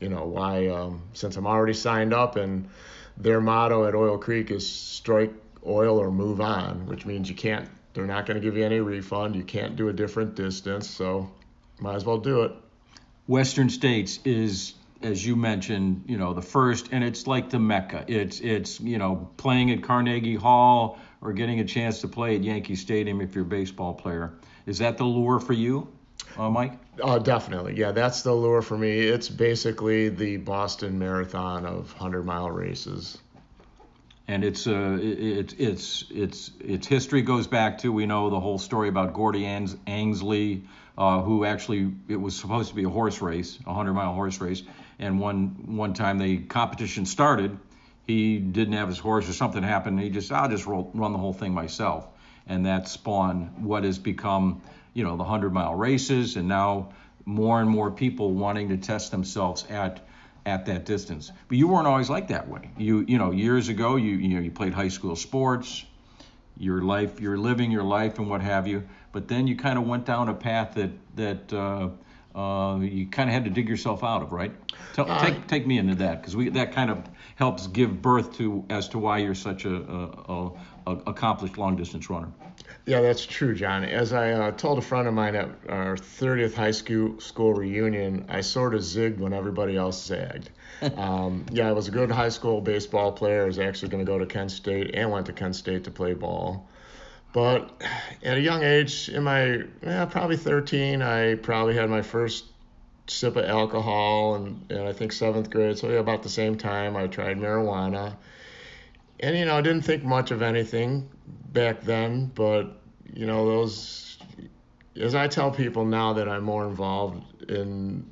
you 0.00 0.08
know 0.08 0.24
why? 0.24 0.66
Um, 0.66 1.02
since 1.12 1.36
I'm 1.36 1.46
already 1.46 1.72
signed 1.72 2.12
up, 2.12 2.34
and 2.34 2.68
their 3.16 3.40
motto 3.40 3.86
at 3.86 3.94
Oil 3.94 4.18
Creek 4.18 4.50
is 4.50 4.68
strike 4.68 5.32
oil 5.64 5.98
or 5.98 6.10
move 6.10 6.40
on, 6.40 6.84
which 6.86 7.06
means 7.06 7.28
you 7.30 7.36
can't. 7.36 7.68
They're 7.94 8.06
not 8.06 8.26
going 8.26 8.34
to 8.34 8.44
give 8.44 8.56
you 8.56 8.64
any 8.64 8.80
refund. 8.80 9.36
You 9.36 9.44
can't 9.44 9.76
do 9.76 9.88
a 9.88 9.92
different 9.92 10.34
distance, 10.34 10.90
so 10.90 11.30
might 11.78 11.94
as 11.94 12.04
well 12.04 12.18
do 12.18 12.42
it. 12.42 12.52
Western 13.26 13.70
States 13.70 14.20
is 14.24 14.74
as 15.04 15.24
you 15.24 15.36
mentioned, 15.36 16.04
you 16.06 16.16
know, 16.16 16.32
the 16.32 16.42
first, 16.42 16.88
and 16.90 17.04
it's 17.04 17.26
like 17.26 17.50
the 17.50 17.58
mecca. 17.58 18.04
It's 18.08 18.40
it's 18.40 18.80
you 18.80 18.98
know 18.98 19.30
playing 19.36 19.70
at 19.70 19.82
Carnegie 19.82 20.34
Hall 20.34 20.98
or 21.20 21.32
getting 21.32 21.60
a 21.60 21.64
chance 21.64 22.00
to 22.00 22.08
play 22.08 22.36
at 22.36 22.42
Yankee 22.42 22.76
Stadium 22.76 23.20
if 23.20 23.34
you're 23.34 23.44
a 23.44 23.48
baseball 23.48 23.94
player. 23.94 24.32
Is 24.66 24.78
that 24.78 24.96
the 24.96 25.04
lure 25.04 25.40
for 25.40 25.52
you, 25.52 25.88
uh, 26.38 26.50
Mike? 26.50 26.72
Uh, 27.02 27.18
definitely, 27.18 27.76
yeah, 27.76 27.92
that's 27.92 28.22
the 28.22 28.32
lure 28.32 28.62
for 28.62 28.78
me. 28.78 29.00
It's 29.00 29.28
basically 29.28 30.08
the 30.08 30.38
Boston 30.38 30.98
Marathon 30.98 31.66
of 31.66 31.92
hundred 31.92 32.24
mile 32.24 32.50
races. 32.50 33.18
And 34.26 34.42
it's 34.42 34.66
uh, 34.66 34.98
it, 35.02 35.54
it's 35.58 36.04
it's 36.10 36.50
its 36.60 36.86
history 36.86 37.20
goes 37.20 37.46
back 37.46 37.78
to 37.78 37.92
we 37.92 38.06
know 38.06 38.30
the 38.30 38.40
whole 38.40 38.58
story 38.58 38.88
about 38.88 39.12
Gordy 39.12 39.44
Ainsleigh 39.44 40.62
uh, 40.96 41.20
who 41.20 41.44
actually 41.44 41.92
it 42.08 42.16
was 42.16 42.36
supposed 42.36 42.70
to 42.70 42.74
be 42.74 42.84
a 42.84 42.88
horse 42.88 43.20
race, 43.20 43.58
a 43.66 43.74
hundred 43.74 43.94
mile 43.94 44.14
horse 44.14 44.40
race, 44.40 44.62
and 44.98 45.18
one 45.18 45.76
one 45.76 45.94
time 45.94 46.18
the 46.18 46.38
competition 46.38 47.04
started, 47.06 47.58
he 48.06 48.38
didn't 48.38 48.74
have 48.74 48.88
his 48.88 48.98
horse 48.98 49.28
or 49.28 49.32
something 49.32 49.62
happened. 49.62 49.98
and 49.98 50.04
he 50.04 50.10
just 50.10 50.30
I'll 50.30 50.48
just 50.48 50.66
roll, 50.66 50.90
run 50.94 51.12
the 51.12 51.18
whole 51.18 51.32
thing 51.32 51.52
myself, 51.52 52.06
and 52.46 52.66
that 52.66 52.88
spawned 52.88 53.64
what 53.64 53.84
has 53.84 53.98
become 53.98 54.62
you 54.92 55.04
know 55.04 55.16
the 55.16 55.24
hundred 55.24 55.52
mile 55.52 55.74
races, 55.74 56.36
and 56.36 56.48
now 56.48 56.92
more 57.24 57.60
and 57.60 57.68
more 57.68 57.90
people 57.90 58.32
wanting 58.32 58.68
to 58.68 58.76
test 58.76 59.10
themselves 59.10 59.64
at 59.68 60.06
at 60.46 60.66
that 60.66 60.84
distance. 60.84 61.32
But 61.48 61.58
you 61.58 61.68
weren't 61.68 61.86
always 61.86 62.10
like 62.10 62.28
that 62.28 62.48
way. 62.48 62.70
You 62.76 63.04
you 63.08 63.18
know 63.18 63.32
years 63.32 63.68
ago 63.68 63.96
you 63.96 64.16
you 64.16 64.36
know 64.36 64.40
you 64.40 64.50
played 64.50 64.74
high 64.74 64.88
school 64.88 65.16
sports, 65.16 65.84
your 66.56 66.82
life 66.82 67.20
you're 67.20 67.38
living 67.38 67.70
your 67.70 67.82
life 67.82 68.18
and 68.18 68.30
what 68.30 68.42
have 68.42 68.68
you. 68.68 68.84
But 69.14 69.28
then 69.28 69.46
you 69.46 69.54
kind 69.54 69.78
of 69.78 69.86
went 69.86 70.04
down 70.04 70.28
a 70.28 70.34
path 70.34 70.74
that 70.74 70.90
that 71.14 71.52
uh, 71.52 71.90
uh, 72.36 72.80
you 72.80 73.06
kind 73.06 73.30
of 73.30 73.34
had 73.34 73.44
to 73.44 73.50
dig 73.50 73.68
yourself 73.68 74.02
out 74.02 74.22
of, 74.22 74.32
right? 74.32 74.52
Tell, 74.92 75.08
uh, 75.08 75.24
take 75.24 75.46
take 75.46 75.66
me 75.68 75.78
into 75.78 75.94
that 75.94 76.20
because 76.20 76.34
we 76.34 76.48
that 76.48 76.72
kind 76.72 76.90
of 76.90 77.08
helps 77.36 77.68
give 77.68 78.02
birth 78.02 78.36
to 78.38 78.64
as 78.70 78.88
to 78.88 78.98
why 78.98 79.18
you're 79.18 79.36
such 79.36 79.66
a, 79.66 79.76
a, 79.76 80.50
a 80.88 80.96
accomplished 81.06 81.56
long 81.56 81.76
distance 81.76 82.10
runner. 82.10 82.28
Yeah, 82.86 83.02
that's 83.02 83.24
true, 83.24 83.54
John. 83.54 83.84
As 83.84 84.12
I 84.12 84.32
uh, 84.32 84.50
told 84.50 84.78
a 84.78 84.82
friend 84.82 85.06
of 85.06 85.14
mine 85.14 85.36
at 85.36 85.48
our 85.68 85.96
30th 85.96 86.54
high 86.54 86.72
school 86.72 87.20
school 87.20 87.54
reunion, 87.54 88.26
I 88.28 88.40
sort 88.40 88.74
of 88.74 88.80
zigged 88.80 89.18
when 89.18 89.32
everybody 89.32 89.76
else 89.76 90.04
zagged. 90.04 90.50
um, 90.96 91.46
yeah, 91.52 91.68
I 91.68 91.72
was 91.72 91.86
a 91.86 91.92
good 91.92 92.10
high 92.10 92.30
school 92.30 92.60
baseball 92.60 93.12
player. 93.12 93.44
I 93.44 93.46
was 93.46 93.60
actually 93.60 93.90
going 93.90 94.04
to 94.04 94.10
go 94.10 94.18
to 94.18 94.26
Kent 94.26 94.50
State 94.50 94.90
and 94.94 95.12
went 95.12 95.26
to 95.26 95.32
Kent 95.32 95.54
State 95.54 95.84
to 95.84 95.92
play 95.92 96.14
ball. 96.14 96.68
But 97.34 97.82
at 98.22 98.36
a 98.36 98.40
young 98.40 98.62
age, 98.62 99.08
in 99.08 99.24
my 99.24 99.64
yeah, 99.82 100.04
probably 100.06 100.36
13, 100.36 101.02
I 101.02 101.34
probably 101.34 101.74
had 101.74 101.90
my 101.90 102.00
first 102.00 102.44
sip 103.08 103.34
of 103.34 103.44
alcohol, 103.44 104.36
and, 104.36 104.70
and 104.70 104.82
I 104.82 104.92
think 104.92 105.12
seventh 105.12 105.50
grade, 105.50 105.76
so 105.76 105.90
yeah, 105.90 105.98
about 105.98 106.22
the 106.22 106.28
same 106.28 106.56
time, 106.56 106.96
I 106.96 107.08
tried 107.08 107.38
marijuana. 107.38 108.14
And 109.18 109.36
you 109.36 109.46
know, 109.46 109.58
I 109.58 109.62
didn't 109.62 109.82
think 109.82 110.04
much 110.04 110.30
of 110.30 110.42
anything 110.42 111.10
back 111.52 111.82
then, 111.82 112.30
but 112.36 112.80
you 113.12 113.26
know, 113.26 113.44
those 113.46 114.16
as 114.94 115.16
I 115.16 115.26
tell 115.26 115.50
people 115.50 115.84
now 115.84 116.12
that 116.12 116.28
I'm 116.28 116.44
more 116.44 116.64
involved 116.64 117.50
in 117.50 118.08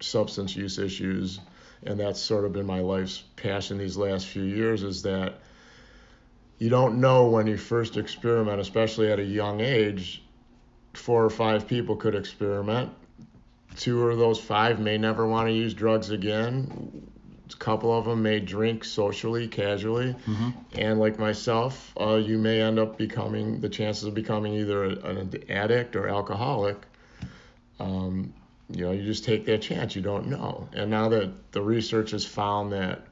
substance 0.00 0.54
use 0.54 0.78
issues, 0.78 1.40
and 1.82 1.98
that's 1.98 2.20
sort 2.20 2.44
of 2.44 2.52
been 2.52 2.66
my 2.66 2.80
life's 2.80 3.24
passion 3.36 3.78
these 3.78 3.96
last 3.96 4.26
few 4.26 4.42
years, 4.42 4.82
is 4.82 5.00
that 5.04 5.38
you 6.58 6.70
don't 6.70 7.00
know 7.00 7.26
when 7.28 7.46
you 7.46 7.56
first 7.56 7.96
experiment, 7.96 8.60
especially 8.60 9.10
at 9.10 9.18
a 9.18 9.24
young 9.24 9.60
age. 9.60 10.22
Four 10.94 11.24
or 11.24 11.30
five 11.30 11.68
people 11.68 11.96
could 11.96 12.14
experiment. 12.14 12.90
Two 13.76 14.08
of 14.08 14.18
those 14.18 14.40
five 14.40 14.80
may 14.80 14.96
never 14.96 15.26
want 15.26 15.48
to 15.48 15.52
use 15.52 15.74
drugs 15.74 16.10
again. 16.10 17.10
A 17.52 17.56
couple 17.56 17.96
of 17.96 18.06
them 18.06 18.22
may 18.22 18.40
drink 18.40 18.84
socially, 18.84 19.46
casually, 19.46 20.14
mm-hmm. 20.26 20.50
and 20.74 20.98
like 20.98 21.18
myself, 21.18 21.92
uh, 22.00 22.16
you 22.16 22.38
may 22.38 22.60
end 22.60 22.78
up 22.78 22.98
becoming 22.98 23.60
the 23.60 23.68
chances 23.68 24.04
of 24.04 24.14
becoming 24.14 24.54
either 24.54 24.84
an 24.84 25.44
addict 25.48 25.94
or 25.94 26.08
alcoholic. 26.08 26.76
Um, 27.78 28.32
you 28.70 28.84
know, 28.84 28.92
you 28.92 29.04
just 29.04 29.24
take 29.24 29.44
that 29.46 29.62
chance. 29.62 29.94
You 29.94 30.02
don't 30.02 30.26
know. 30.26 30.68
And 30.72 30.90
now 30.90 31.08
that 31.10 31.52
the 31.52 31.62
research 31.62 32.10
has 32.10 32.24
found 32.24 32.72
that 32.72 33.06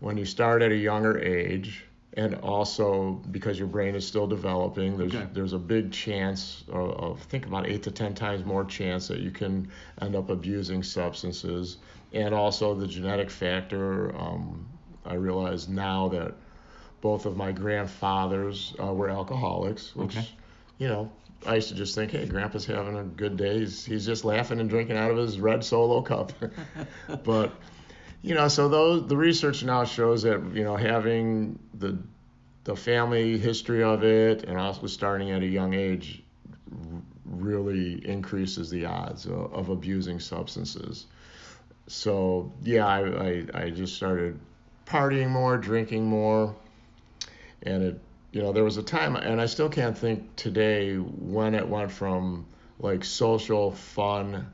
when 0.00 0.18
you 0.18 0.26
start 0.26 0.60
at 0.60 0.72
a 0.72 0.76
younger 0.76 1.18
age, 1.18 1.84
and 2.14 2.34
also 2.36 3.12
because 3.30 3.58
your 3.58 3.68
brain 3.68 3.94
is 3.94 4.06
still 4.06 4.26
developing 4.26 4.96
there's 4.96 5.14
okay. 5.14 5.26
there's 5.32 5.52
a 5.52 5.58
big 5.58 5.92
chance 5.92 6.64
of, 6.68 6.90
of, 6.90 7.22
think 7.22 7.46
about 7.46 7.66
8 7.68 7.82
to 7.84 7.90
10 7.90 8.14
times 8.14 8.44
more 8.44 8.64
chance 8.64 9.08
that 9.08 9.20
you 9.20 9.30
can 9.30 9.70
end 10.00 10.16
up 10.16 10.28
abusing 10.28 10.82
substances 10.82 11.78
and 12.12 12.34
also 12.34 12.74
the 12.74 12.86
genetic 12.86 13.30
factor 13.30 14.14
um, 14.16 14.66
i 15.04 15.14
realize 15.14 15.68
now 15.68 16.08
that 16.08 16.34
both 17.00 17.26
of 17.26 17.36
my 17.36 17.52
grandfathers 17.52 18.74
uh, 18.82 18.92
were 18.92 19.08
alcoholics 19.08 19.94
which 19.94 20.16
okay. 20.16 20.28
you 20.78 20.88
know 20.88 21.10
I 21.46 21.54
used 21.54 21.68
to 21.70 21.74
just 21.74 21.94
think, 21.94 22.10
hey, 22.10 22.26
Grandpa's 22.26 22.66
having 22.66 22.98
a 22.98 23.02
good 23.02 23.38
day. 23.38 23.60
He's, 23.60 23.82
he's 23.82 24.04
just 24.04 24.26
laughing 24.26 24.60
and 24.60 24.68
drinking 24.68 24.98
out 24.98 25.10
of 25.10 25.16
his 25.16 25.40
red 25.40 25.64
solo 25.64 26.02
cup. 26.02 26.32
but 27.24 27.54
you 28.22 28.34
know, 28.34 28.48
so 28.48 28.68
those 28.68 29.06
the 29.06 29.16
research 29.16 29.62
now 29.64 29.84
shows 29.84 30.22
that 30.22 30.54
you 30.54 30.64
know 30.64 30.76
having 30.76 31.58
the 31.74 31.98
the 32.64 32.76
family 32.76 33.38
history 33.38 33.82
of 33.82 34.04
it 34.04 34.44
and 34.44 34.58
also 34.58 34.86
starting 34.86 35.30
at 35.30 35.42
a 35.42 35.46
young 35.46 35.74
age 35.74 36.22
really 37.24 38.06
increases 38.06 38.68
the 38.70 38.84
odds 38.84 39.24
of, 39.26 39.52
of 39.52 39.68
abusing 39.70 40.20
substances. 40.20 41.06
So 41.86 42.52
yeah, 42.62 42.86
I, 42.86 43.28
I 43.28 43.44
I 43.54 43.70
just 43.70 43.96
started 43.96 44.38
partying 44.86 45.30
more, 45.30 45.56
drinking 45.56 46.04
more, 46.04 46.54
and 47.62 47.82
it 47.82 48.00
you 48.32 48.42
know 48.42 48.52
there 48.52 48.64
was 48.64 48.76
a 48.76 48.82
time 48.82 49.16
and 49.16 49.40
I 49.40 49.46
still 49.46 49.70
can't 49.70 49.96
think 49.96 50.36
today 50.36 50.96
when 50.96 51.54
it 51.54 51.66
went 51.66 51.90
from 51.90 52.46
like 52.78 53.04
social 53.04 53.72
fun 53.72 54.46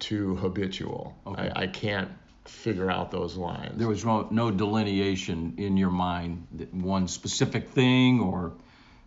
to 0.00 0.34
habitual. 0.36 1.14
Okay. 1.26 1.52
I, 1.54 1.62
I 1.62 1.66
can't 1.66 2.10
figure 2.44 2.90
out 2.90 3.10
those 3.10 3.36
lines. 3.36 3.78
There 3.78 3.88
was 3.88 4.04
no, 4.04 4.28
no 4.30 4.50
delineation 4.50 5.54
in 5.58 5.76
your 5.76 5.90
mind 5.90 6.46
that 6.52 6.72
one 6.74 7.08
specific 7.08 7.68
thing 7.70 8.20
or 8.20 8.52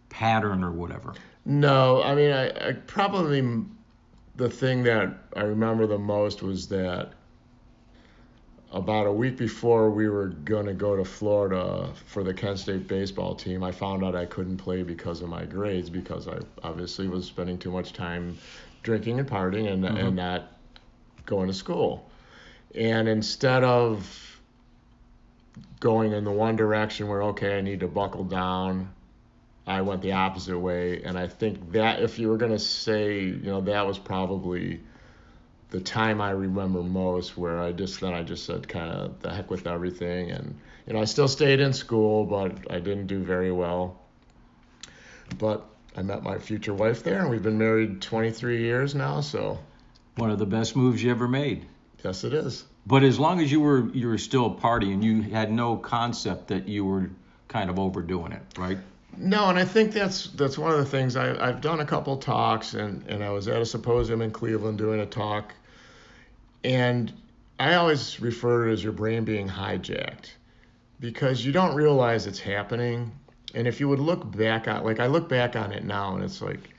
pattern 0.10 0.64
or 0.64 0.72
whatever. 0.72 1.14
No, 1.46 2.02
I 2.02 2.16
mean, 2.16 2.32
I, 2.32 2.70
I 2.70 2.72
probably 2.74 3.66
the 4.36 4.50
thing 4.50 4.84
that 4.84 5.18
I 5.36 5.42
remember 5.42 5.88
the 5.88 5.98
most 5.98 6.42
was 6.42 6.68
that 6.70 7.12
about 8.72 9.08
a 9.08 9.12
week 9.12 9.38
before 9.38 9.90
we 9.90 10.10
were 10.10 10.28
going 10.28 10.66
to 10.66 10.74
go 10.74 10.96
to 10.96 11.06
Florida 11.06 11.90
for 12.08 12.24
the 12.24 12.34
Kent 12.34 12.60
State 12.60 12.88
baseball 12.88 13.36
team, 13.36 13.64
I 13.64 13.72
found 13.72 14.04
out 14.04 14.16
I 14.16 14.26
couldn't 14.26 14.58
play 14.58 14.84
because 14.84 15.22
of 15.22 15.30
my 15.30 15.46
grades 15.46 15.90
because 15.90 16.28
I 16.28 16.40
obviously 16.64 17.08
was 17.08 17.26
spending 17.26 17.58
too 17.58 17.72
much 17.72 17.94
time 17.94 18.38
drinking 18.84 19.20
and 19.20 19.30
partying 19.30 19.72
and, 19.72 19.84
mm-hmm. 19.84 19.98
and 19.98 20.16
not 20.16 20.52
going 21.26 21.48
to 21.48 21.54
school. 21.54 22.05
And 22.76 23.08
instead 23.08 23.64
of 23.64 24.42
going 25.80 26.12
in 26.12 26.24
the 26.24 26.32
one 26.32 26.56
direction 26.56 27.08
where, 27.08 27.24
okay, 27.24 27.58
I 27.58 27.62
need 27.62 27.80
to 27.80 27.88
buckle 27.88 28.26
down, 28.26 28.92
I 29.66 29.82
went 29.82 30.02
the 30.02 30.12
opposite 30.12 30.60
way. 30.60 31.02
And 31.04 31.18
I 31.18 31.28
think 31.28 31.72
that 31.72 32.02
if 32.02 32.20
you 32.20 32.28
were 32.28 32.38
going 32.38 32.52
to 32.52 32.60
say, 32.60 33.22
you 33.22 33.44
know, 33.44 33.62
that 33.62 33.88
was 33.88 33.98
probably 33.98 34.82
the 35.70 35.80
time 35.80 36.22
I 36.22 36.32
remember 36.32 36.84
most 36.84 37.38
where 37.38 37.62
I 37.62 37.72
just 37.72 38.00
then 38.00 38.14
I 38.14 38.24
just 38.24 38.46
said 38.46 38.68
kind 38.68 38.92
of 38.92 39.22
the 39.22 39.34
heck 39.34 39.50
with 39.50 39.68
everything. 39.68 40.32
And 40.32 40.58
you 40.86 40.94
know 40.94 41.02
I 41.02 41.06
still 41.06 41.28
stayed 41.28 41.60
in 41.60 41.74
school 41.74 42.24
but 42.24 42.72
I 42.72 42.80
didn't 42.80 43.08
do 43.08 43.24
very 43.24 43.52
well. 43.52 44.00
But 45.38 45.66
I 45.98 46.04
met 46.04 46.24
my 46.24 46.38
future 46.38 46.74
wife 46.74 47.04
there 47.04 47.20
and 47.20 47.30
we've 47.30 47.44
been 47.44 47.58
married 47.58 48.02
23 48.02 48.62
years 48.62 48.96
now 48.96 49.22
so. 49.22 49.60
One 50.18 50.32
of 50.32 50.40
the 50.40 50.46
best 50.46 50.78
moves 50.78 51.04
you 51.04 51.12
ever 51.12 51.28
made 51.28 51.66
Yes, 52.06 52.24
it 52.24 52.34
is. 52.34 52.66
But 52.86 53.02
as 53.02 53.18
long 53.18 53.42
as 53.42 53.52
you 53.52 53.60
were 53.60 53.90
you 53.90 54.08
were 54.08 54.20
still 54.20 54.54
partying, 54.54 55.02
you 55.02 55.24
had 55.24 55.52
no 55.52 55.76
concept 55.76 56.50
that 56.50 56.68
you 56.68 56.86
were 56.86 57.10
kind 57.48 57.68
of 57.68 57.80
overdoing 57.80 58.32
it, 58.32 58.44
right? 58.60 58.78
No, 59.18 59.50
and 59.50 59.58
I 59.58 59.66
think 59.66 59.92
that's 59.92 60.28
that's 60.28 60.56
one 60.56 60.72
of 60.72 60.78
the 60.78 60.86
things 60.86 61.16
I, 61.16 61.36
I've 61.44 61.62
done 61.62 61.80
a 61.80 61.86
couple 61.86 62.16
talks, 62.18 62.76
and 62.76 63.04
and 63.08 63.24
I 63.24 63.32
was 63.32 63.48
at 63.48 63.60
a 63.60 63.66
symposium 63.66 64.22
in 64.22 64.30
Cleveland 64.30 64.78
doing 64.78 65.00
a 65.00 65.08
talk, 65.08 65.56
and 66.64 67.12
I 67.60 67.74
always 67.74 68.20
refer 68.20 68.66
to 68.66 68.70
it 68.70 68.74
as 68.74 68.84
your 68.84 68.94
brain 68.94 69.26
being 69.26 69.50
hijacked, 69.50 70.30
because 71.00 71.44
you 71.44 71.52
don't 71.52 71.74
realize 71.74 72.28
it's 72.28 72.38
happening, 72.40 73.12
and 73.56 73.68
if 73.68 73.80
you 73.80 73.90
would 73.90 74.00
look 74.00 74.30
back 74.38 74.68
on, 74.68 74.84
like 74.84 75.00
I 75.00 75.08
look 75.08 75.28
back 75.28 75.56
on 75.56 75.72
it 75.72 75.84
now, 75.84 76.14
and 76.14 76.24
it's 76.24 76.40
like, 76.40 76.70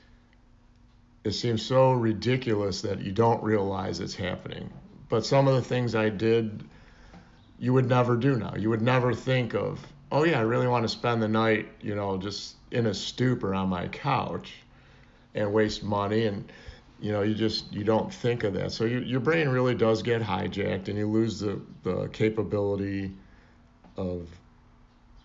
it 1.25 1.31
seems 1.31 1.65
so 1.65 1.91
ridiculous 1.91 2.81
that 2.83 3.01
you 3.01 3.11
don't 3.11 3.43
realize 3.43 3.99
it's 3.99 4.15
happening 4.15 4.71
but 5.09 5.25
some 5.25 5.47
of 5.47 5.55
the 5.55 5.61
things 5.61 5.95
I 5.95 6.09
did, 6.09 6.63
you 7.59 7.73
would 7.73 7.87
never 7.87 8.15
do 8.15 8.35
now. 8.35 8.53
You 8.55 8.69
would 8.69 8.81
never 8.81 9.13
think 9.13 9.53
of, 9.53 9.85
oh 10.11 10.23
yeah, 10.23 10.39
I 10.39 10.43
really 10.43 10.67
want 10.67 10.83
to 10.83 10.89
spend 10.89 11.21
the 11.21 11.27
night, 11.27 11.67
you 11.81 11.95
know, 11.95 12.17
just 12.17 12.55
in 12.71 12.87
a 12.87 12.93
stupor 12.93 13.55
on 13.55 13.69
my 13.69 13.87
couch 13.87 14.53
and 15.33 15.53
waste 15.53 15.83
money. 15.83 16.25
And 16.25 16.51
you 16.99 17.11
know 17.11 17.21
you 17.21 17.35
just 17.35 17.71
you 17.71 17.83
don't 17.83 18.13
think 18.13 18.43
of 18.43 18.53
that. 18.53 18.71
So 18.71 18.85
you, 18.85 18.99
your 18.99 19.19
brain 19.19 19.49
really 19.49 19.75
does 19.75 20.01
get 20.01 20.21
hijacked 20.21 20.87
and 20.87 20.97
you 20.97 21.07
lose 21.07 21.39
the, 21.39 21.61
the 21.83 22.07
capability 22.07 23.11
of 23.97 24.27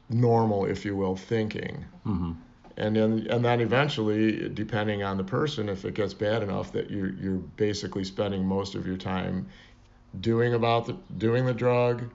normal 0.09 0.67
if 0.67 0.85
you 0.85 0.97
will 0.97 1.17
thinking. 1.17 1.85
Mm-hmm. 2.07 2.33
And 2.77 2.97
then 2.97 3.27
and 3.31 3.45
then 3.45 3.61
eventually 3.61 4.49
depending 4.49 5.03
on 5.03 5.17
the 5.17 5.25
person 5.25 5.69
if 5.69 5.85
it 5.85 5.95
gets 5.95 6.15
bad 6.15 6.43
enough 6.43 6.73
that 6.73 6.91
you're 6.91 7.13
you're 7.15 7.39
basically 7.57 8.05
spending 8.05 8.45
most 8.45 8.75
of 8.75 8.87
your 8.87 8.97
time 8.97 9.47
doing 10.21 10.55
about 10.55 10.87
the 10.87 10.97
doing 11.17 11.47
the 11.47 11.55
drug 11.55 12.11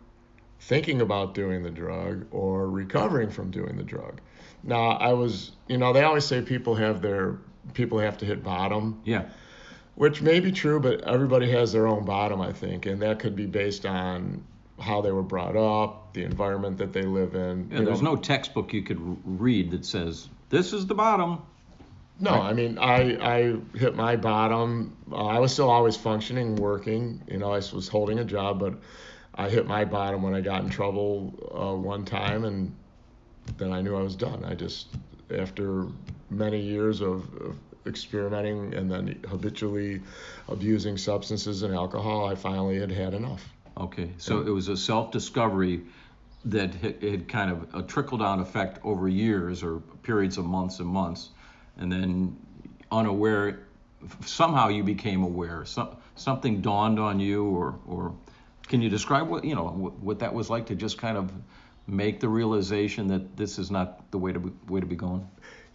thinking 0.59 1.01
about 1.01 1.33
doing 1.33 1.63
the 1.63 1.69
drug 1.69 2.25
or 2.31 2.69
recovering 2.69 3.29
from 3.29 3.51
doing 3.51 3.77
the 3.77 3.83
drug 3.83 4.19
now 4.63 4.89
i 4.89 5.13
was 5.13 5.51
you 5.67 5.77
know 5.77 5.93
they 5.93 6.03
always 6.03 6.25
say 6.25 6.41
people 6.41 6.75
have 6.75 7.01
their 7.01 7.37
people 7.73 7.99
have 7.99 8.17
to 8.17 8.25
hit 8.25 8.43
bottom 8.43 9.01
yeah 9.03 9.25
which 9.97 10.21
may 10.21 10.39
be 10.39 10.51
true, 10.51 10.79
but 10.79 11.01
everybody 11.07 11.49
has 11.49 11.73
their 11.73 11.87
own 11.87 12.05
bottom, 12.05 12.39
I 12.39 12.53
think, 12.53 12.85
and 12.85 13.01
that 13.01 13.17
could 13.17 13.35
be 13.35 13.47
based 13.47 13.83
on 13.83 14.43
how 14.79 15.01
they 15.01 15.11
were 15.11 15.23
brought 15.23 15.55
up, 15.57 16.13
the 16.13 16.23
environment 16.23 16.77
that 16.77 16.93
they 16.93 17.01
live 17.01 17.33
in. 17.33 17.69
Yeah, 17.71 17.81
there's 17.81 18.03
know. 18.03 18.13
no 18.13 18.21
textbook 18.21 18.73
you 18.73 18.83
could 18.83 18.99
read 19.25 19.71
that 19.71 19.85
says 19.85 20.29
this 20.49 20.71
is 20.71 20.85
the 20.85 20.93
bottom. 20.93 21.41
No. 22.19 22.31
I 22.31 22.53
mean 22.53 22.77
I 22.77 23.17
I 23.21 23.55
hit 23.77 23.95
my 23.95 24.15
bottom. 24.15 24.95
Uh, 25.11 25.25
I 25.27 25.39
was 25.39 25.53
still 25.53 25.69
always 25.69 25.95
functioning, 25.95 26.55
working. 26.55 27.21
You 27.27 27.37
know, 27.37 27.51
I 27.51 27.57
was 27.57 27.87
holding 27.87 28.19
a 28.19 28.25
job, 28.25 28.59
but 28.59 28.73
I 29.35 29.49
hit 29.49 29.67
my 29.67 29.85
bottom 29.85 30.23
when 30.23 30.33
I 30.33 30.41
got 30.41 30.63
in 30.63 30.69
trouble 30.69 31.33
uh, 31.55 31.75
one 31.75 32.05
time, 32.05 32.45
and 32.45 32.75
then 33.57 33.71
I 33.71 33.81
knew 33.81 33.95
I 33.95 34.01
was 34.01 34.15
done. 34.15 34.43
I 34.43 34.55
just 34.55 34.87
after 35.35 35.87
many 36.29 36.59
years 36.59 37.01
of, 37.01 37.31
of 37.35 37.55
experimenting 37.85 38.73
and 38.73 38.91
then 38.91 39.19
habitually 39.27 40.01
abusing 40.49 40.97
substances 40.97 41.63
and 41.63 41.73
alcohol, 41.73 42.27
I 42.27 42.35
finally 42.35 42.79
had 42.79 42.91
had 42.91 43.13
enough. 43.13 43.47
Okay, 43.77 44.09
so 44.17 44.41
it 44.41 44.49
was 44.49 44.69
a 44.69 44.77
self-discovery 44.77 45.83
that 46.45 46.73
had 46.75 47.27
kind 47.27 47.51
of 47.51 47.75
a 47.75 47.83
trickle-down 47.83 48.39
effect 48.39 48.79
over 48.83 49.07
years 49.07 49.63
or 49.63 49.79
periods 50.01 50.37
of 50.37 50.45
months 50.45 50.79
and 50.79 50.87
months, 50.87 51.29
and 51.77 51.91
then 51.91 52.37
unaware, 52.91 53.59
somehow 54.25 54.69
you 54.69 54.83
became 54.83 55.23
aware. 55.23 55.65
Some, 55.65 55.97
something 56.15 56.61
dawned 56.61 56.99
on 56.99 57.19
you, 57.19 57.45
or 57.45 57.79
or 57.87 58.13
can 58.67 58.81
you 58.81 58.89
describe 58.89 59.27
what 59.27 59.43
you 59.43 59.55
know 59.55 59.65
what, 59.99 60.19
that 60.19 60.33
was 60.33 60.49
like 60.49 60.65
to 60.67 60.75
just 60.75 60.97
kind 60.97 61.17
of 61.17 61.31
make 61.87 62.19
the 62.19 62.29
realization 62.29 63.07
that 63.07 63.37
this 63.37 63.57
is 63.57 63.71
not 63.71 64.09
the 64.11 64.17
way 64.17 64.33
to 64.33 64.39
be, 64.39 64.51
way 64.67 64.79
to 64.79 64.85
be 64.85 64.95
going? 64.95 65.27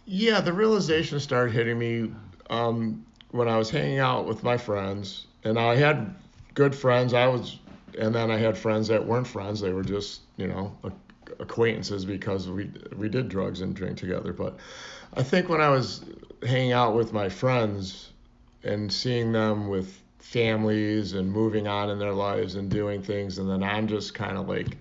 Yeah, 0.05 0.41
the 0.41 0.53
realization 0.53 1.19
started 1.19 1.53
hitting 1.53 1.79
me 1.79 2.11
um, 2.49 3.05
when 3.31 3.47
I 3.47 3.57
was 3.57 3.69
hanging 3.69 3.99
out 3.99 4.25
with 4.25 4.43
my 4.43 4.57
friends, 4.57 5.27
and 5.43 5.57
I 5.57 5.75
had 5.75 6.13
good 6.53 6.75
friends. 6.75 7.13
I 7.13 7.27
was, 7.27 7.59
and 7.97 8.13
then 8.13 8.29
I 8.29 8.37
had 8.37 8.57
friends 8.57 8.87
that 8.89 9.05
weren't 9.05 9.27
friends. 9.27 9.61
They 9.61 9.71
were 9.71 9.83
just, 9.83 10.21
you 10.37 10.47
know, 10.47 10.75
acquaintances 11.39 12.05
because 12.05 12.49
we 12.49 12.69
we 12.95 13.09
did 13.09 13.29
drugs 13.29 13.61
and 13.61 13.75
drink 13.75 13.97
together. 13.97 14.33
But 14.33 14.59
I 15.15 15.21
think 15.21 15.47
when 15.47 15.61
I 15.61 15.69
was 15.69 16.03
hanging 16.41 16.71
out 16.71 16.95
with 16.95 17.13
my 17.13 17.29
friends 17.29 18.09
and 18.63 18.91
seeing 18.91 19.31
them 19.31 19.67
with 19.67 20.01
families 20.17 21.13
and 21.13 21.31
moving 21.31 21.67
on 21.67 21.91
in 21.91 21.99
their 21.99 22.13
lives 22.13 22.55
and 22.55 22.69
doing 22.69 23.03
things, 23.03 23.37
and 23.37 23.47
then 23.47 23.61
I'm 23.61 23.87
just 23.87 24.15
kind 24.15 24.37
of 24.37 24.47
like 24.47 24.75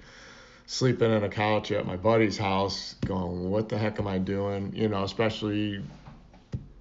sleeping 0.65 1.13
on 1.13 1.23
a 1.23 1.29
couch 1.29 1.71
at 1.71 1.85
my 1.85 1.97
buddy's 1.97 2.39
house, 2.39 2.95
going, 3.05 3.51
"What 3.51 3.69
the 3.69 3.77
heck 3.77 3.99
am 4.01 4.07
I 4.07 4.17
doing?" 4.17 4.75
You 4.75 4.89
know, 4.89 5.05
especially 5.05 5.83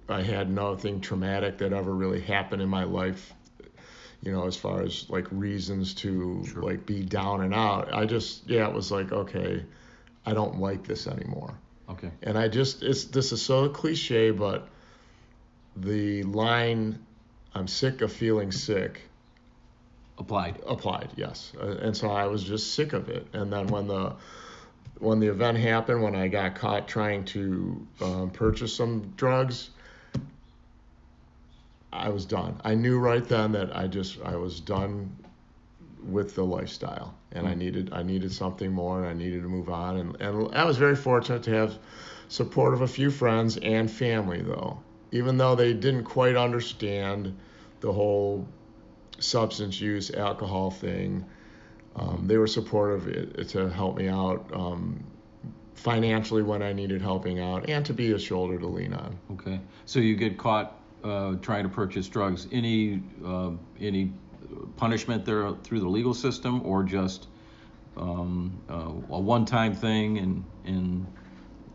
I 0.08 0.22
had 0.22 0.50
nothing 0.50 1.02
traumatic 1.02 1.58
that 1.58 1.74
ever 1.74 1.92
really 1.94 2.20
happened 2.20 2.62
in 2.62 2.70
my 2.70 2.84
life. 2.84 3.34
You 4.22 4.32
know, 4.32 4.46
as 4.46 4.56
far 4.56 4.82
as 4.82 5.10
like 5.10 5.26
reasons 5.30 5.92
to 5.96 6.42
sure. 6.46 6.62
like 6.62 6.86
be 6.86 7.02
down 7.02 7.42
and 7.42 7.52
out. 7.52 7.92
I 7.92 8.06
just 8.06 8.48
yeah, 8.48 8.66
it 8.66 8.74
was 8.74 8.90
like 8.90 9.12
okay, 9.12 9.62
I 10.24 10.32
don't 10.32 10.58
like 10.58 10.86
this 10.86 11.06
anymore. 11.06 11.58
Okay. 11.92 12.10
And 12.22 12.36
I 12.36 12.48
just 12.48 12.82
it's 12.82 13.04
this 13.04 13.32
is 13.32 13.42
so 13.42 13.68
cliche, 13.68 14.30
but 14.30 14.68
the 15.76 16.22
line, 16.24 16.98
"I'm 17.54 17.68
sick 17.68 18.02
of 18.02 18.12
feeling 18.12 18.52
sick." 18.52 19.02
applied. 20.22 20.60
Applied, 20.66 21.10
yes. 21.16 21.52
Uh, 21.60 21.76
and 21.82 21.96
so 21.96 22.10
I 22.10 22.26
was 22.26 22.42
just 22.42 22.74
sick 22.74 22.92
of 22.92 23.08
it. 23.08 23.26
And 23.32 23.52
then 23.52 23.66
when 23.66 23.86
the 23.86 24.14
when 24.98 25.18
the 25.18 25.26
event 25.28 25.58
happened, 25.58 26.02
when 26.02 26.14
I 26.14 26.28
got 26.28 26.54
caught 26.54 26.86
trying 26.86 27.24
to 27.26 27.86
um, 28.00 28.30
purchase 28.30 28.74
some 28.74 29.12
drugs, 29.16 29.70
I 31.92 32.08
was 32.10 32.24
done. 32.24 32.60
I 32.64 32.74
knew 32.74 32.98
right 32.98 33.26
then 33.26 33.52
that 33.52 33.76
I 33.76 33.88
just 33.88 34.20
I 34.22 34.36
was 34.36 34.60
done 34.60 35.16
with 36.04 36.34
the 36.34 36.44
lifestyle, 36.44 37.14
and 37.32 37.46
I 37.46 37.54
mm. 37.54 37.58
needed 37.58 37.90
I 37.92 38.02
needed 38.02 38.32
something 38.32 38.72
more, 38.72 38.98
and 38.98 39.08
I 39.08 39.12
needed 39.12 39.42
to 39.42 39.48
move 39.48 39.68
on. 39.68 39.96
And 39.96 40.20
and 40.20 40.54
I 40.54 40.64
was 40.64 40.76
very 40.76 40.96
fortunate 40.96 41.42
to 41.44 41.50
have 41.50 41.78
support 42.28 42.74
of 42.74 42.80
a 42.80 42.88
few 42.88 43.10
friends 43.10 43.58
and 43.58 43.90
family, 43.90 44.42
though, 44.42 44.80
even 45.10 45.36
though 45.36 45.54
they 45.54 45.72
didn't 45.72 46.04
quite 46.04 46.36
understand 46.36 47.36
the 47.80 47.92
whole 47.92 48.46
substance 49.18 49.80
use, 49.80 50.10
alcohol 50.10 50.70
thing. 50.70 51.24
Um, 51.94 52.24
they 52.26 52.38
were 52.38 52.46
supportive 52.46 53.46
to 53.48 53.68
help 53.68 53.98
me 53.98 54.08
out 54.08 54.50
um, 54.54 55.04
financially 55.74 56.42
when 56.42 56.62
I 56.62 56.72
needed 56.72 57.02
helping 57.02 57.40
out 57.40 57.68
and 57.68 57.84
to 57.84 57.92
be 57.92 58.12
a 58.12 58.18
shoulder 58.18 58.58
to 58.58 58.66
lean 58.66 58.94
on. 58.94 59.18
Okay. 59.32 59.60
So 59.84 60.00
you 60.00 60.16
get 60.16 60.38
caught 60.38 60.80
uh, 61.04 61.34
trying 61.42 61.64
to 61.64 61.68
purchase 61.68 62.08
drugs. 62.08 62.46
Any 62.52 63.02
uh, 63.24 63.50
any 63.80 64.12
punishment 64.76 65.24
there 65.24 65.52
through 65.62 65.80
the 65.80 65.88
legal 65.88 66.14
system 66.14 66.62
or 66.64 66.82
just 66.82 67.28
um, 67.96 68.60
uh, 68.70 69.14
a 69.14 69.20
one-time 69.20 69.74
thing 69.74 70.18
and 70.18 70.44
and 70.64 71.06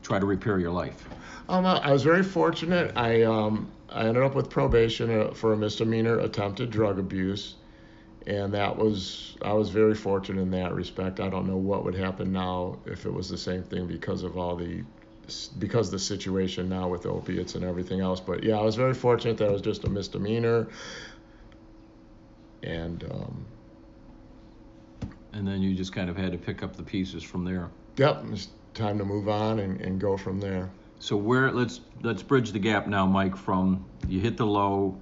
try 0.01 0.19
to 0.19 0.25
repair 0.25 0.59
your 0.59 0.71
life? 0.71 1.07
Um, 1.49 1.65
I 1.65 1.91
was 1.91 2.03
very 2.03 2.23
fortunate. 2.23 2.93
I 2.95 3.23
um, 3.23 3.71
I 3.89 4.05
ended 4.05 4.23
up 4.23 4.35
with 4.35 4.49
probation 4.49 5.09
uh, 5.09 5.33
for 5.33 5.53
a 5.53 5.57
misdemeanor 5.57 6.19
attempted 6.19 6.71
drug 6.71 6.99
abuse, 6.99 7.55
and 8.25 8.53
that 8.53 8.77
was 8.77 9.37
I 9.41 9.53
was 9.53 9.69
very 9.69 9.95
fortunate 9.95 10.41
in 10.41 10.51
that 10.51 10.73
respect. 10.73 11.19
I 11.19 11.29
don't 11.29 11.47
know 11.47 11.57
what 11.57 11.85
would 11.85 11.95
happen 11.95 12.31
now 12.31 12.79
if 12.85 13.05
it 13.05 13.13
was 13.13 13.29
the 13.29 13.37
same 13.37 13.63
thing 13.63 13.87
because 13.87 14.23
of 14.23 14.37
all 14.37 14.55
the 14.55 14.83
because 15.59 15.91
the 15.91 15.99
situation 15.99 16.69
now 16.69 16.87
with 16.87 17.05
opiates 17.05 17.55
and 17.55 17.63
everything 17.63 17.99
else. 17.99 18.19
But 18.19 18.43
yeah, 18.43 18.57
I 18.57 18.61
was 18.61 18.75
very 18.75 18.93
fortunate 18.93 19.37
that 19.37 19.45
it 19.45 19.51
was 19.51 19.61
just 19.61 19.83
a 19.83 19.89
misdemeanor, 19.89 20.67
and 22.63 23.03
um, 23.03 23.45
and 25.33 25.47
then 25.47 25.61
you 25.61 25.75
just 25.75 25.93
kind 25.93 26.09
of 26.09 26.17
had 26.17 26.31
to 26.31 26.37
pick 26.37 26.63
up 26.63 26.75
the 26.75 26.83
pieces 26.83 27.23
from 27.23 27.45
there. 27.45 27.69
Yep, 27.97 28.25
it's 28.31 28.49
time 28.73 28.97
to 28.97 29.05
move 29.05 29.27
on 29.27 29.59
and, 29.59 29.81
and 29.81 29.99
go 29.99 30.17
from 30.17 30.39
there. 30.39 30.69
So 30.99 31.15
where 31.15 31.51
let's 31.51 31.79
let's 32.01 32.23
bridge 32.23 32.51
the 32.51 32.59
gap 32.59 32.87
now, 32.87 33.05
Mike, 33.05 33.35
from 33.35 33.85
you 34.07 34.19
hit 34.19 34.37
the 34.37 34.45
low, 34.45 34.99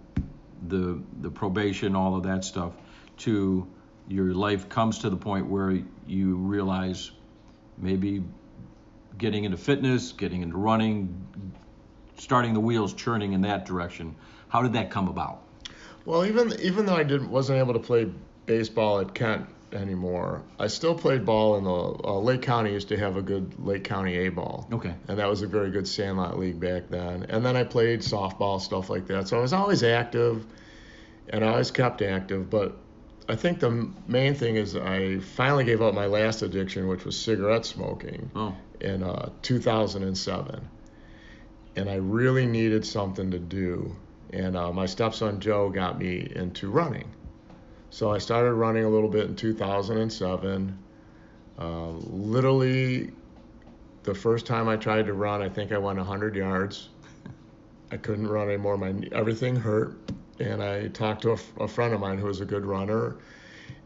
the 0.68 1.02
the 1.22 1.30
probation, 1.30 1.96
all 1.96 2.16
of 2.16 2.24
that 2.24 2.44
stuff, 2.44 2.74
to 3.18 3.68
your 4.08 4.34
life 4.34 4.70
comes 4.70 5.00
to 5.00 5.10
the 5.10 5.18
point 5.18 5.48
where 5.48 5.80
you 6.06 6.36
realize 6.36 7.12
maybe 7.78 8.24
getting 9.18 9.46
into 9.46 9.58
fitness, 9.58 10.12
getting 10.12 10.42
into 10.42 10.58
running, 10.58 11.26
starting 12.18 12.54
the 12.54 12.60
wheels 12.60 12.94
churning 12.94 13.34
in 13.34 13.42
that 13.42 13.66
direction. 13.66 14.16
How 14.48 14.62
did 14.62 14.74
that 14.74 14.92
come 14.92 15.08
about? 15.08 15.42
Well, 16.06 16.26
even 16.26 16.54
even 16.62 16.86
though 16.86 16.96
I 16.96 17.04
didn't 17.04 17.30
wasn't 17.30 17.60
able 17.60 17.74
to 17.74 17.80
play 17.80 18.10
baseball 18.46 19.00
at 19.00 19.14
Kent 19.14 19.48
anymore. 19.74 20.42
I 20.60 20.68
still 20.68 20.96
played 20.96 21.26
ball 21.26 21.58
in 21.58 21.64
the 21.64 21.72
uh, 21.72 22.20
Lake 22.20 22.42
County 22.42 22.72
used 22.72 22.90
to 22.90 22.98
have 22.98 23.18
a 23.18 23.22
good 23.22 23.56
Lake 23.60 23.84
County 23.84 24.16
A 24.26 24.30
ball. 24.30 24.68
Okay. 24.72 24.94
And 25.08 25.20
that 25.20 25.30
was 25.30 25.42
a 25.42 25.48
very 25.48 25.72
good 25.72 25.88
sandlot 25.88 26.40
league 26.40 26.60
back 26.60 26.90
then. 26.90 27.24
And 27.30 27.46
then 27.46 27.56
I 27.56 27.64
played 27.64 28.00
softball 28.00 28.62
stuff 28.62 28.90
like 28.90 29.08
that. 29.08 29.28
So 29.28 29.38
I 29.38 29.42
was 29.42 29.54
always 29.54 29.84
active, 29.84 30.46
and 31.30 31.44
I 31.44 31.50
always 31.50 31.72
kept 31.72 32.02
active. 32.02 32.50
But 32.50 32.78
I 33.28 33.36
think 33.36 33.60
the 33.60 33.92
main 34.08 34.36
thing 34.36 34.56
is 34.56 34.76
I 34.76 35.20
finally 35.20 35.66
gave 35.66 35.82
up 35.82 35.94
my 35.94 36.06
last 36.06 36.42
addiction, 36.42 36.88
which 36.88 37.06
was 37.06 37.20
cigarette 37.20 37.66
smoking, 37.66 38.32
oh. 38.36 38.56
in 38.80 39.04
uh, 39.04 39.30
2007. 39.42 40.70
And 41.78 41.90
I 41.90 41.96
really 41.96 42.46
needed 42.46 42.86
something 42.86 43.32
to 43.32 43.40
do. 43.40 43.96
And 44.36 44.56
uh, 44.56 44.72
my 44.72 44.86
stepson 44.86 45.40
Joe 45.40 45.70
got 45.70 45.98
me 45.98 46.32
into 46.36 46.70
running 46.70 47.10
so 47.96 48.12
I 48.12 48.18
started 48.18 48.54
running 48.56 48.84
a 48.84 48.90
little 48.90 49.08
bit 49.08 49.28
in 49.28 49.38
2007. 49.38 50.78
Uh, 51.58 51.88
literally, 51.88 53.14
the 54.04 54.14
first 54.14 54.46
time 54.46 54.68
I 54.68 54.76
tried 54.76 55.06
to 55.06 55.14
run, 55.14 55.42
I 55.42 55.48
think 55.48 55.72
I 55.72 55.78
went 55.78 55.98
100 55.98 56.36
yards. 56.36 56.90
I 57.92 57.96
couldn't 57.96 58.28
run 58.28 58.50
anymore. 58.50 58.78
My 58.78 58.94
everything 59.14 59.56
hurt, 59.56 59.98
and 60.42 60.62
I 60.62 60.90
talked 60.90 61.22
to 61.22 61.32
a, 61.32 61.64
a 61.64 61.68
friend 61.70 61.94
of 61.94 62.02
mine 62.02 62.18
who 62.18 62.26
was 62.26 62.42
a 62.42 62.46
good 62.46 62.66
runner, 62.66 63.16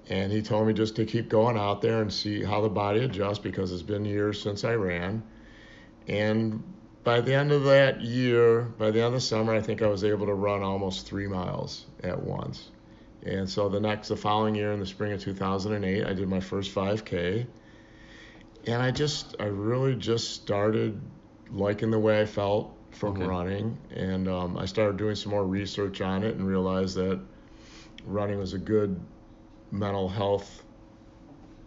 and 0.07 0.31
he 0.31 0.41
told 0.41 0.65
me 0.65 0.73
just 0.73 0.95
to 0.95 1.05
keep 1.05 1.29
going 1.29 1.55
out 1.55 1.79
there 1.79 2.01
and 2.01 2.11
see 2.11 2.43
how 2.43 2.61
the 2.61 2.69
body 2.69 3.03
adjusts 3.03 3.37
because 3.37 3.71
it's 3.71 3.83
been 3.83 4.05
years 4.05 4.41
since 4.41 4.63
I 4.63 4.73
ran. 4.73 5.21
And 6.07 6.63
by 7.09 7.21
the 7.21 7.33
end 7.33 7.51
of 7.51 7.63
that 7.63 8.01
year, 8.01 8.61
by 8.77 8.91
the 8.91 8.99
end 8.99 9.07
of 9.07 9.13
the 9.13 9.19
summer, 9.19 9.51
I 9.51 9.61
think 9.61 9.81
I 9.81 9.87
was 9.87 10.03
able 10.03 10.27
to 10.27 10.35
run 10.35 10.61
almost 10.61 11.07
three 11.07 11.25
miles 11.25 11.87
at 12.03 12.21
once. 12.21 12.69
And 13.23 13.49
so 13.49 13.67
the 13.67 13.79
next, 13.79 14.09
the 14.09 14.15
following 14.15 14.53
year 14.53 14.73
in 14.73 14.79
the 14.79 14.85
spring 14.85 15.13
of 15.13 15.19
2008, 15.19 16.05
I 16.05 16.13
did 16.13 16.29
my 16.29 16.39
first 16.39 16.71
5K. 16.75 17.47
And 18.67 18.79
I 18.79 18.91
just, 18.91 19.35
I 19.39 19.45
really 19.45 19.95
just 19.95 20.35
started 20.35 21.01
liking 21.51 21.89
the 21.89 21.97
way 21.97 22.21
I 22.21 22.27
felt 22.27 22.77
from 22.91 23.17
okay. 23.17 23.25
running. 23.25 23.75
And 23.89 24.27
um, 24.27 24.55
I 24.55 24.65
started 24.65 24.97
doing 24.97 25.15
some 25.15 25.31
more 25.31 25.47
research 25.47 26.01
on 26.01 26.23
it 26.23 26.35
and 26.35 26.45
realized 26.45 26.95
that 26.97 27.19
running 28.05 28.37
was 28.37 28.53
a 28.53 28.59
good 28.59 28.99
mental 29.71 30.09
health 30.09 30.63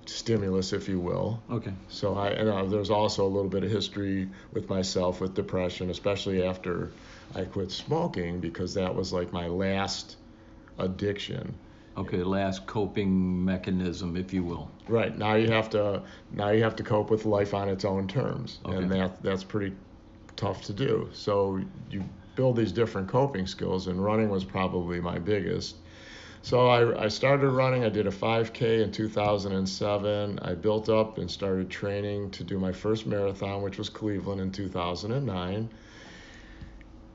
stimulus, 0.07 0.73
if 0.73 0.89
you 0.89 1.01
will. 1.01 1.43
Okay. 1.51 1.73
So 1.89 2.15
I, 2.15 2.29
and 2.31 2.49
uh, 2.49 2.65
there's 2.65 2.91
also 2.91 3.25
a 3.27 3.29
little 3.29 3.51
bit 3.51 3.65
of 3.65 3.71
history 3.71 4.29
with 4.53 4.69
myself 4.69 5.21
with 5.21 5.35
depression, 5.35 5.91
especially 5.91 6.43
after 6.43 6.93
I 7.35 7.45
quit 7.45 7.71
smoking, 7.71 8.41
because 8.41 8.75
that 8.75 8.95
was 8.95 9.13
like 9.13 9.33
my 9.33 9.47
last– 9.47 10.17
addiction. 10.79 11.55
Okay, 11.97 12.23
last 12.23 12.67
coping 12.67 13.45
mechanism, 13.45 14.17
if 14.17 14.33
you 14.33 14.43
will. 14.43 14.71
Right 14.89 15.17
now 15.17 15.35
you 15.35 15.51
have 15.51 15.69
to 15.71 16.03
now 16.31 16.49
you 16.51 16.63
have 16.63 16.77
to 16.77 16.83
cope 16.83 17.11
with 17.11 17.27
life 17.27 17.53
on 17.53 17.69
its 17.69 17.85
own 17.85 18.09
terms, 18.09 18.61
Okay. 18.65 18.77
and 18.77 18.91
that 18.91 19.23
that's 19.23 19.45
pretty 19.45 19.75
tough 20.37 20.63
to 20.65 20.73
do. 20.73 21.11
So 21.13 21.61
you 21.91 22.03
build 22.35 22.57
these 22.57 22.73
different 22.73 23.09
coping 23.09 23.47
skills, 23.47 23.89
and 23.89 24.03
running 24.03 24.31
was 24.31 24.43
probably 24.43 25.01
my 25.01 25.19
biggest. 25.19 25.77
So 26.43 26.67
I, 26.69 27.05
I 27.05 27.09
started 27.09 27.49
running. 27.51 27.85
I 27.85 27.89
did 27.89 28.07
a 28.07 28.11
5K 28.11 28.83
in 28.83 28.91
2007. 28.91 30.39
I 30.43 30.55
built 30.55 30.89
up 30.89 31.19
and 31.19 31.31
started 31.31 31.71
training 31.71 32.31
to 32.33 32.43
do 32.45 32.59
my 32.59 32.73
first 32.73 33.07
marathon, 33.07 33.63
which 33.63 33.79
was 33.79 33.89
Cleveland 33.89 34.41
in 34.41 34.51
2009. 34.51 35.71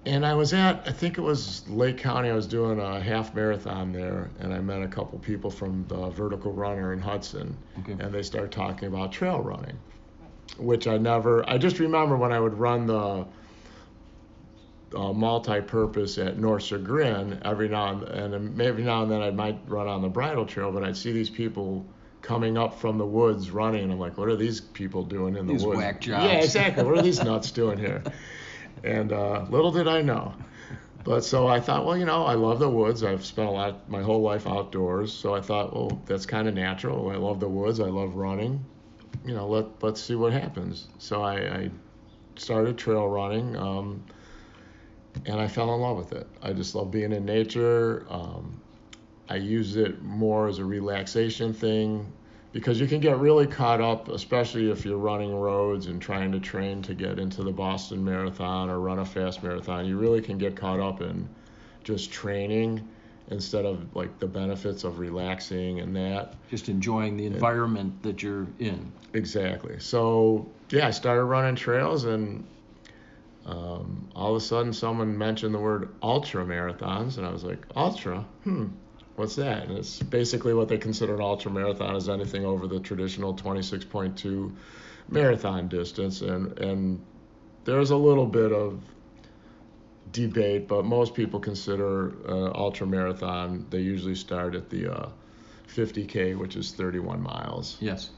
And 0.05 0.25
I 0.25 0.33
was 0.33 0.53
at, 0.53 0.81
I 0.87 0.91
think 0.93 1.17
it 1.17 1.21
was 1.21 1.67
Lake 1.67 1.97
County. 1.97 2.29
I 2.29 2.33
was 2.33 2.47
doing 2.47 2.79
a 2.79 3.01
half 3.01 3.35
marathon 3.35 3.91
there, 3.91 4.29
and 4.39 4.53
I 4.53 4.59
met 4.59 4.81
a 4.81 4.87
couple 4.87 5.19
people 5.19 5.51
from 5.51 5.83
the 5.89 6.09
Vertical 6.09 6.53
Runner 6.53 6.93
in 6.93 6.99
Hudson, 6.99 7.57
Okay. 7.79 7.91
and 7.99 8.13
they 8.13 8.23
started 8.23 8.53
talking 8.53 8.87
about 8.87 9.11
trail 9.11 9.41
running, 9.41 9.77
which 10.57 10.87
I 10.87 10.97
never. 10.97 11.47
I 11.49 11.57
just 11.57 11.79
remember 11.79 12.15
when 12.15 12.31
I 12.31 12.39
would 12.39 12.53
run 12.53 12.85
the 12.87 13.25
uh, 14.95 15.13
multi-purpose 15.13 16.17
at 16.17 16.37
North 16.37 16.63
Chagrin 16.63 17.41
every 17.43 17.67
now 17.69 17.91
and, 17.91 18.03
and 18.03 18.57
now 18.57 19.03
and 19.03 19.11
then 19.11 19.21
I 19.21 19.31
might 19.31 19.59
run 19.67 19.87
on 19.87 20.01
the 20.01 20.09
bridle 20.09 20.45
trail, 20.45 20.71
but 20.71 20.83
I'd 20.83 20.97
see 20.97 21.11
these 21.11 21.29
people 21.29 21.85
coming 22.21 22.57
up 22.57 22.79
from 22.79 22.97
the 22.97 23.05
woods 23.05 23.51
running, 23.51 23.83
and 23.83 23.91
I'm 23.91 23.99
like, 23.99 24.17
what 24.17 24.27
are 24.27 24.35
these 24.35 24.59
people 24.59 25.03
doing 25.03 25.35
in 25.35 25.47
the 25.47 25.53
These 25.53 25.65
woods? 25.65 25.77
whack 25.77 26.01
jobs. 26.01 26.25
Yeah, 26.25 26.39
exactly. 26.39 26.83
What 26.83 26.97
are 26.97 27.01
these 27.01 27.23
nuts 27.23 27.51
doing 27.51 27.77
here? 27.77 28.03
And 28.83 29.11
uh, 29.11 29.45
little 29.49 29.71
did 29.71 29.87
I 29.87 30.01
know. 30.01 30.33
But 31.03 31.23
so 31.23 31.47
I 31.47 31.61
thought, 31.61 31.85
well, 31.85 31.97
you 31.97 32.03
know, 32.03 32.25
I 32.25 32.33
love 32.33 32.59
the 32.59 32.69
woods. 32.69 33.01
I've 33.01 33.25
spent 33.25 33.47
a 33.47 33.51
lot, 33.51 33.89
my 33.89 34.01
whole 34.01 34.21
life 34.21 34.45
outdoors. 34.45 35.13
So 35.13 35.33
I 35.35 35.39
thought, 35.39 35.73
well, 35.73 36.01
that's 36.05 36.25
kind 36.25 36.49
of 36.49 36.53
natural. 36.53 37.09
I 37.09 37.15
love 37.15 37.39
the 37.39 37.47
woods. 37.47 37.79
I 37.79 37.85
love 37.85 38.15
running. 38.15 38.65
You 39.25 39.33
know, 39.33 39.47
let 39.47 39.81
let's 39.81 40.01
see 40.01 40.15
what 40.15 40.33
happens. 40.33 40.89
So 40.97 41.21
I, 41.21 41.35
I 41.35 41.71
started 42.35 42.77
trail 42.77 43.07
running, 43.07 43.55
um, 43.55 44.03
and 45.25 45.39
I 45.39 45.47
fell 45.47 45.73
in 45.73 45.81
love 45.81 45.97
with 45.97 46.13
it. 46.13 46.27
I 46.41 46.53
just 46.53 46.75
love 46.75 46.91
being 46.91 47.11
in 47.11 47.25
nature. 47.25 48.05
Um, 48.09 48.59
I 49.29 49.35
use 49.35 49.75
it 49.75 50.01
more 50.01 50.47
as 50.47 50.59
a 50.59 50.65
relaxation 50.65 51.53
thing 51.53 52.11
because 52.53 52.79
you 52.79 52.87
can 52.87 52.99
get 52.99 53.19
really 53.19 53.45
caught 53.45 53.81
up, 53.81 54.07
especially 54.07 54.71
if 54.71 54.85
you're 54.85 54.97
running 54.97 55.35
roads 55.35 55.87
and 55.87 56.01
trying 56.01 56.31
to 56.31 56.39
train 56.39 56.81
to 56.83 56.93
get 56.93 57.19
into 57.19 57.43
the 57.43 57.51
Boston 57.51 58.03
Marathon 58.03 58.69
or 58.69 58.79
run 58.79 58.99
a 58.99 59.05
fast 59.05 59.43
marathon. 59.43 59.85
You 59.85 59.97
really 59.97 60.21
can 60.21 60.37
get 60.37 60.55
caught 60.55 60.79
up 60.79 61.01
in 61.01 61.27
just 61.83 62.11
training 62.11 62.87
instead 63.29 63.65
of 63.65 63.93
like 63.95 64.19
the 64.19 64.27
benefits 64.27 64.83
of 64.83 64.99
relaxing 64.99 65.81
and 65.81 65.95
that. 65.95 66.35
Just 66.49 66.69
enjoying 66.69 67.17
the 67.17 67.25
environment 67.25 68.01
that 68.03 68.23
you're 68.23 68.47
in. 68.59 68.91
Exactly. 69.13 69.79
So 69.79 70.49
yeah, 70.69 70.87
I 70.87 70.91
started 70.91 71.23
running 71.25 71.55
trails, 71.55 72.05
and 72.05 72.45
um, 73.47 74.09
all 74.15 74.35
of 74.35 74.41
a 74.41 74.45
sudden, 74.45 74.73
someone 74.73 75.17
mentioned 75.17 75.53
the 75.55 75.59
word 75.59 75.89
ultra 76.03 76.45
marathons, 76.45 77.17
and 77.17 77.25
I 77.25 77.31
was 77.31 77.43
like, 77.43 77.65
ultra? 77.75 78.25
Hmm. 78.43 78.67
What's 79.15 79.35
that? 79.37 79.67
And 79.67 79.77
it's 79.77 79.99
basically 80.03 80.53
what 80.53 80.67
they 80.67 80.77
consider 80.77 81.15
an 81.15 81.21
ultra 81.21 81.49
marathon 81.49 81.95
is 81.95 82.07
anything 82.07 82.45
over 82.45 82.67
the 82.67 82.79
traditional 82.79 83.33
26.2 83.33 84.53
marathon 85.09 85.67
distance, 85.67 86.21
and 86.21 86.59
and 86.59 87.03
there's 87.65 87.91
a 87.91 87.97
little 87.97 88.25
bit 88.25 88.51
of 88.51 88.81
debate, 90.11 90.67
but 90.67 90.85
most 90.85 91.13
people 91.15 91.39
consider 91.39 92.13
uh, 92.27 92.51
ultra 92.53 92.85
marathon. 92.85 93.65
They 93.69 93.79
usually 93.79 94.15
start 94.15 94.55
at 94.55 94.69
the 94.69 94.93
uh, 94.93 95.09
50k, 95.67 96.37
which 96.37 96.55
is 96.55 96.71
31 96.71 97.21
miles. 97.21 97.77
Yes. 97.79 98.11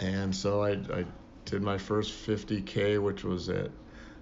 And 0.00 0.34
so 0.34 0.62
I, 0.62 0.72
I 0.92 1.04
did 1.44 1.62
my 1.62 1.78
first 1.78 2.12
50K, 2.26 3.02
which 3.02 3.24
was 3.24 3.48
at, 3.48 3.70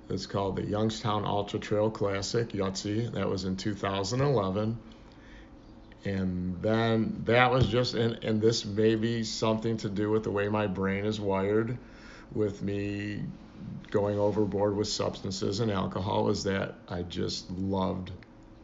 it's 0.08 0.26
called 0.26 0.56
the 0.56 0.64
Youngstown 0.64 1.24
Ultra 1.24 1.58
Trail 1.58 1.90
Classic, 1.90 2.48
Yahtzee. 2.50 3.12
That 3.12 3.28
was 3.28 3.44
in 3.44 3.56
2011. 3.56 4.78
And 6.04 6.60
then 6.60 7.22
that 7.24 7.50
was 7.50 7.66
just, 7.66 7.94
and, 7.94 8.22
and 8.22 8.40
this 8.40 8.66
may 8.66 8.94
be 8.94 9.24
something 9.24 9.78
to 9.78 9.88
do 9.88 10.10
with 10.10 10.24
the 10.24 10.30
way 10.30 10.48
my 10.48 10.66
brain 10.66 11.06
is 11.06 11.18
wired 11.18 11.78
with 12.32 12.60
me 12.62 13.22
going 13.90 14.18
overboard 14.18 14.76
with 14.76 14.88
substances 14.88 15.60
and 15.60 15.70
alcohol, 15.70 16.28
is 16.28 16.44
that 16.44 16.74
I 16.88 17.02
just 17.02 17.50
loved 17.50 18.10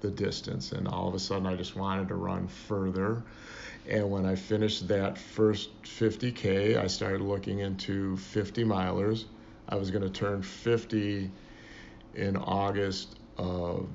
the 0.00 0.10
distance. 0.10 0.72
And 0.72 0.86
all 0.86 1.08
of 1.08 1.14
a 1.14 1.18
sudden, 1.18 1.46
I 1.46 1.54
just 1.54 1.76
wanted 1.76 2.08
to 2.08 2.16
run 2.16 2.48
further. 2.48 3.22
And 3.88 4.10
when 4.10 4.26
I 4.26 4.34
finished 4.34 4.88
that 4.88 5.16
first 5.16 5.70
50K, 5.84 6.76
I 6.76 6.86
started 6.86 7.22
looking 7.22 7.60
into 7.60 8.18
50 8.18 8.64
milers. 8.64 9.24
I 9.70 9.76
was 9.76 9.90
going 9.90 10.02
to 10.02 10.10
turn 10.10 10.42
50 10.42 11.30
in 12.14 12.36
August 12.36 13.18
of 13.38 13.88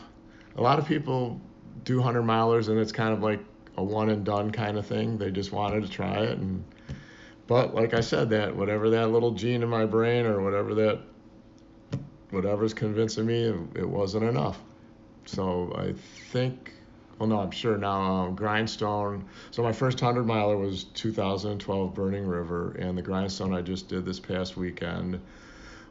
a 0.55 0.61
lot 0.61 0.79
of 0.79 0.87
people 0.87 1.39
do 1.83 1.97
100 1.97 2.21
milers, 2.23 2.69
and 2.69 2.79
it's 2.79 2.91
kind 2.91 3.13
of 3.13 3.21
like 3.21 3.39
a 3.77 3.83
one 3.83 4.09
and 4.09 4.23
done 4.23 4.51
kind 4.51 4.77
of 4.77 4.85
thing. 4.85 5.17
They 5.17 5.31
just 5.31 5.51
wanted 5.51 5.83
to 5.83 5.89
try 5.89 6.19
it, 6.19 6.37
and 6.37 6.63
but 7.47 7.73
like 7.73 7.93
I 7.93 8.01
said, 8.01 8.29
that 8.29 8.55
whatever 8.55 8.89
that 8.91 9.09
little 9.09 9.31
gene 9.31 9.63
in 9.63 9.69
my 9.69 9.85
brain 9.85 10.25
or 10.25 10.41
whatever 10.41 10.73
that 10.75 10.99
whatever's 12.29 12.73
convincing 12.73 13.25
me, 13.25 13.43
it, 13.43 13.55
it 13.75 13.89
wasn't 13.89 14.23
enough. 14.23 14.59
So 15.25 15.73
I 15.77 15.93
think, 16.31 16.73
well, 17.21 17.29
no, 17.29 17.39
I'm 17.39 17.51
sure 17.51 17.77
now. 17.77 18.01
Um, 18.01 18.35
Grindstone. 18.35 19.25
So 19.51 19.61
my 19.61 19.71
first 19.71 19.99
hundred 19.99 20.25
miler 20.25 20.57
was 20.57 20.85
2012 20.85 21.93
Burning 21.93 22.25
River, 22.25 22.71
and 22.79 22.97
the 22.97 23.03
Grindstone 23.03 23.53
I 23.53 23.61
just 23.61 23.87
did 23.87 24.05
this 24.05 24.19
past 24.19 24.57
weekend 24.57 25.21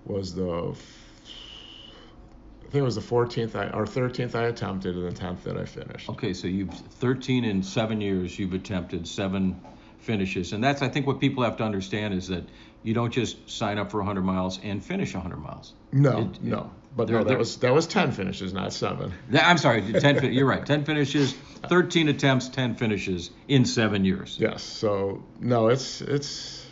was 0.05 0.35
the. 0.35 0.75
I 0.75 2.73
think 2.73 2.83
it 2.83 2.83
was 2.83 2.97
the 2.97 3.01
14th 3.01 3.55
I, 3.55 3.71
or 3.71 3.85
13th 3.85 4.35
I 4.35 4.47
attempted 4.47 4.97
and 4.97 5.09
the 5.09 5.21
10th 5.21 5.45
that 5.45 5.57
I 5.57 5.65
finished. 5.65 6.09
Okay, 6.09 6.35
so 6.35 6.49
you've 6.49 6.71
13 6.71 7.45
in 7.45 7.63
seven 7.63 8.01
years. 8.01 8.37
You've 8.37 8.55
attempted 8.55 9.07
seven 9.07 9.61
finishes, 9.99 10.53
and 10.53 10.65
that's 10.65 10.83
I 10.83 10.89
think 10.89 11.07
what 11.07 11.21
people 11.21 11.45
have 11.45 11.57
to 11.59 11.65
understand 11.65 12.13
is 12.13 12.27
that 12.27 12.43
you 12.83 12.95
don't 12.95 13.13
just 13.13 13.49
sign 13.51 13.79
up 13.79 13.91
for 13.91 13.99
100 13.99 14.23
miles 14.23 14.59
and 14.63 14.83
finish 14.85 15.15
100 15.15 15.37
miles. 15.37 15.75
No, 15.93 16.21
It- 16.33 16.43
no, 16.43 16.71
but 16.97 17.07
there- 17.09 17.19
no, 17.19 17.25
there- 17.25 17.35
that 17.35 17.39
was 17.39 17.57
that 17.59 17.75
was 17.75 17.87
10 17.87 18.13
finishes, 18.13 18.53
not 18.53 18.73
seven. 18.73 19.13
I'm 19.33 19.59
sorry, 19.59 19.83
10. 19.83 20.33
You're 20.33 20.47
right. 20.47 20.65
10 20.65 20.85
finishes, 20.85 21.33
13 21.69 22.09
attempts, 22.09 22.49
10 22.49 22.75
finishes 22.77 23.31
in 23.49 23.65
seven 23.65 24.05
years. 24.05 24.37
Yes. 24.41 24.63
So 24.63 25.23
no, 25.41 25.69
it's 25.69 26.01
it's 26.01 26.67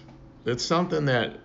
it's 0.47 0.65
something 0.65 1.07
that 1.07 1.37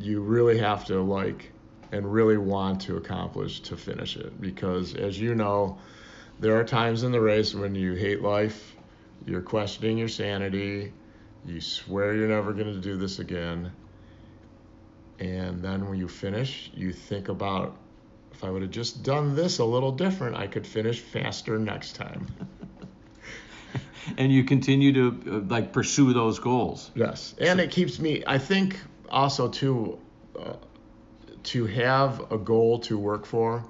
you 0.00 0.20
really 0.20 0.58
have 0.58 0.86
to 0.86 1.00
like 1.02 1.52
and 1.92 2.10
really 2.12 2.36
want 2.36 2.80
to 2.82 2.96
accomplish 2.96 3.60
to 3.60 3.76
finish 3.76 4.16
it 4.16 4.40
because 4.40 4.94
as 4.94 5.18
you 5.20 5.34
know, 5.34 5.78
there 6.40 6.58
are 6.58 6.64
times 6.64 7.04
in 7.04 7.12
the 7.12 7.20
race 7.20 7.54
when 7.54 7.74
you 7.76 7.92
hate 7.94 8.20
life, 8.20 8.74
you're 9.26 9.42
questioning 9.42 9.96
your 9.98 10.08
sanity, 10.08 10.92
you 11.46 11.60
swear 11.60 12.14
you're 12.14 12.28
never 12.28 12.52
going 12.52 12.72
to 12.72 12.80
do 12.80 12.96
this 12.96 13.18
again. 13.18 13.72
And 15.18 15.62
then 15.62 15.88
when 15.88 15.98
you 15.98 16.08
finish, 16.08 16.70
you 16.74 16.92
think 16.92 17.28
about 17.28 17.76
if 18.32 18.42
I 18.42 18.50
would 18.50 18.62
have 18.62 18.70
just 18.70 19.02
done 19.02 19.36
this 19.36 19.58
a 19.58 19.64
little 19.64 19.92
different, 19.92 20.36
I 20.36 20.46
could 20.46 20.66
finish 20.66 21.00
faster 21.00 21.58
next 21.58 21.94
time. 21.94 22.26
and 24.18 24.32
you 24.32 24.44
continue 24.44 24.92
to 24.92 25.36
uh, 25.36 25.40
like 25.48 25.72
pursue 25.72 26.12
those 26.12 26.38
goals. 26.40 26.90
Yes, 26.94 27.34
and 27.40 27.60
it 27.60 27.70
keeps 27.70 28.00
me. 28.00 28.24
I 28.26 28.38
think 28.38 28.78
also 29.08 29.48
too, 29.48 29.98
uh, 30.38 30.54
to 31.44 31.66
have 31.66 32.32
a 32.32 32.38
goal 32.38 32.80
to 32.80 32.98
work 32.98 33.24
for. 33.24 33.64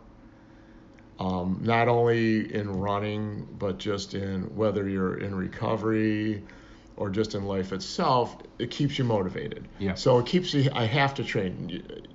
Um, 1.16 1.60
not 1.62 1.86
only 1.86 2.52
in 2.52 2.68
running, 2.68 3.46
but 3.58 3.78
just 3.78 4.14
in 4.14 4.56
whether 4.56 4.88
you're 4.88 5.18
in 5.18 5.32
recovery 5.34 6.42
or 6.96 7.10
just 7.10 7.34
in 7.34 7.44
life 7.44 7.72
itself, 7.72 8.36
it 8.58 8.70
keeps 8.70 8.98
you 8.98 9.04
motivated. 9.04 9.66
Yeah. 9.78 9.94
So 9.94 10.18
it 10.18 10.26
keeps 10.26 10.54
you. 10.54 10.70
I 10.72 10.84
have 10.84 11.14
to 11.14 11.24
train. 11.24 12.06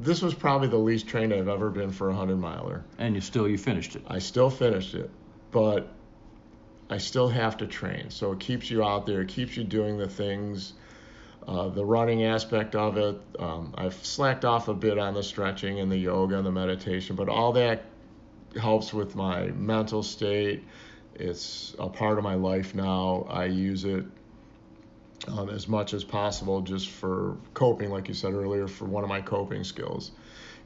This 0.00 0.22
was 0.22 0.34
probably 0.34 0.68
the 0.68 0.78
least 0.78 1.08
trained 1.08 1.32
I've 1.32 1.48
ever 1.48 1.70
been 1.70 1.90
for 1.90 2.10
a 2.10 2.14
hundred 2.14 2.38
miler. 2.38 2.84
And 2.98 3.14
you 3.14 3.20
still 3.20 3.48
you 3.48 3.58
finished 3.58 3.96
it. 3.96 4.02
I 4.06 4.18
still 4.18 4.50
finished 4.50 4.94
it, 4.94 5.10
but 5.50 5.88
I 6.90 6.98
still 6.98 7.28
have 7.28 7.56
to 7.58 7.66
train. 7.66 8.10
So 8.10 8.32
it 8.32 8.40
keeps 8.40 8.70
you 8.70 8.84
out 8.84 9.06
there. 9.06 9.22
It 9.22 9.28
keeps 9.28 9.56
you 9.56 9.64
doing 9.64 9.98
the 9.98 10.08
things. 10.08 10.74
Uh, 11.46 11.68
the 11.68 11.84
running 11.84 12.24
aspect 12.24 12.74
of 12.74 12.98
it, 12.98 13.18
um, 13.38 13.74
I've 13.78 13.94
slacked 13.94 14.44
off 14.44 14.68
a 14.68 14.74
bit 14.74 14.98
on 14.98 15.14
the 15.14 15.22
stretching 15.22 15.80
and 15.80 15.90
the 15.90 15.96
yoga 15.96 16.36
and 16.36 16.44
the 16.44 16.52
meditation, 16.52 17.16
but 17.16 17.30
all 17.30 17.52
that 17.52 17.84
helps 18.60 18.92
with 18.92 19.16
my 19.16 19.46
mental 19.46 20.02
state. 20.02 20.64
It's 21.14 21.74
a 21.78 21.88
part 21.88 22.18
of 22.18 22.24
my 22.24 22.34
life 22.34 22.74
now. 22.74 23.26
I 23.30 23.46
use 23.46 23.84
it 23.84 24.04
um, 25.28 25.50
as 25.50 25.68
much 25.68 25.94
as 25.94 26.04
possible 26.04 26.60
just 26.60 26.88
for 26.88 27.36
coping, 27.54 27.90
like 27.90 28.08
you 28.08 28.14
said 28.14 28.34
earlier, 28.34 28.66
for 28.66 28.84
one 28.84 29.02
of 29.02 29.08
my 29.08 29.20
coping 29.20 29.64
skills. 29.64 30.12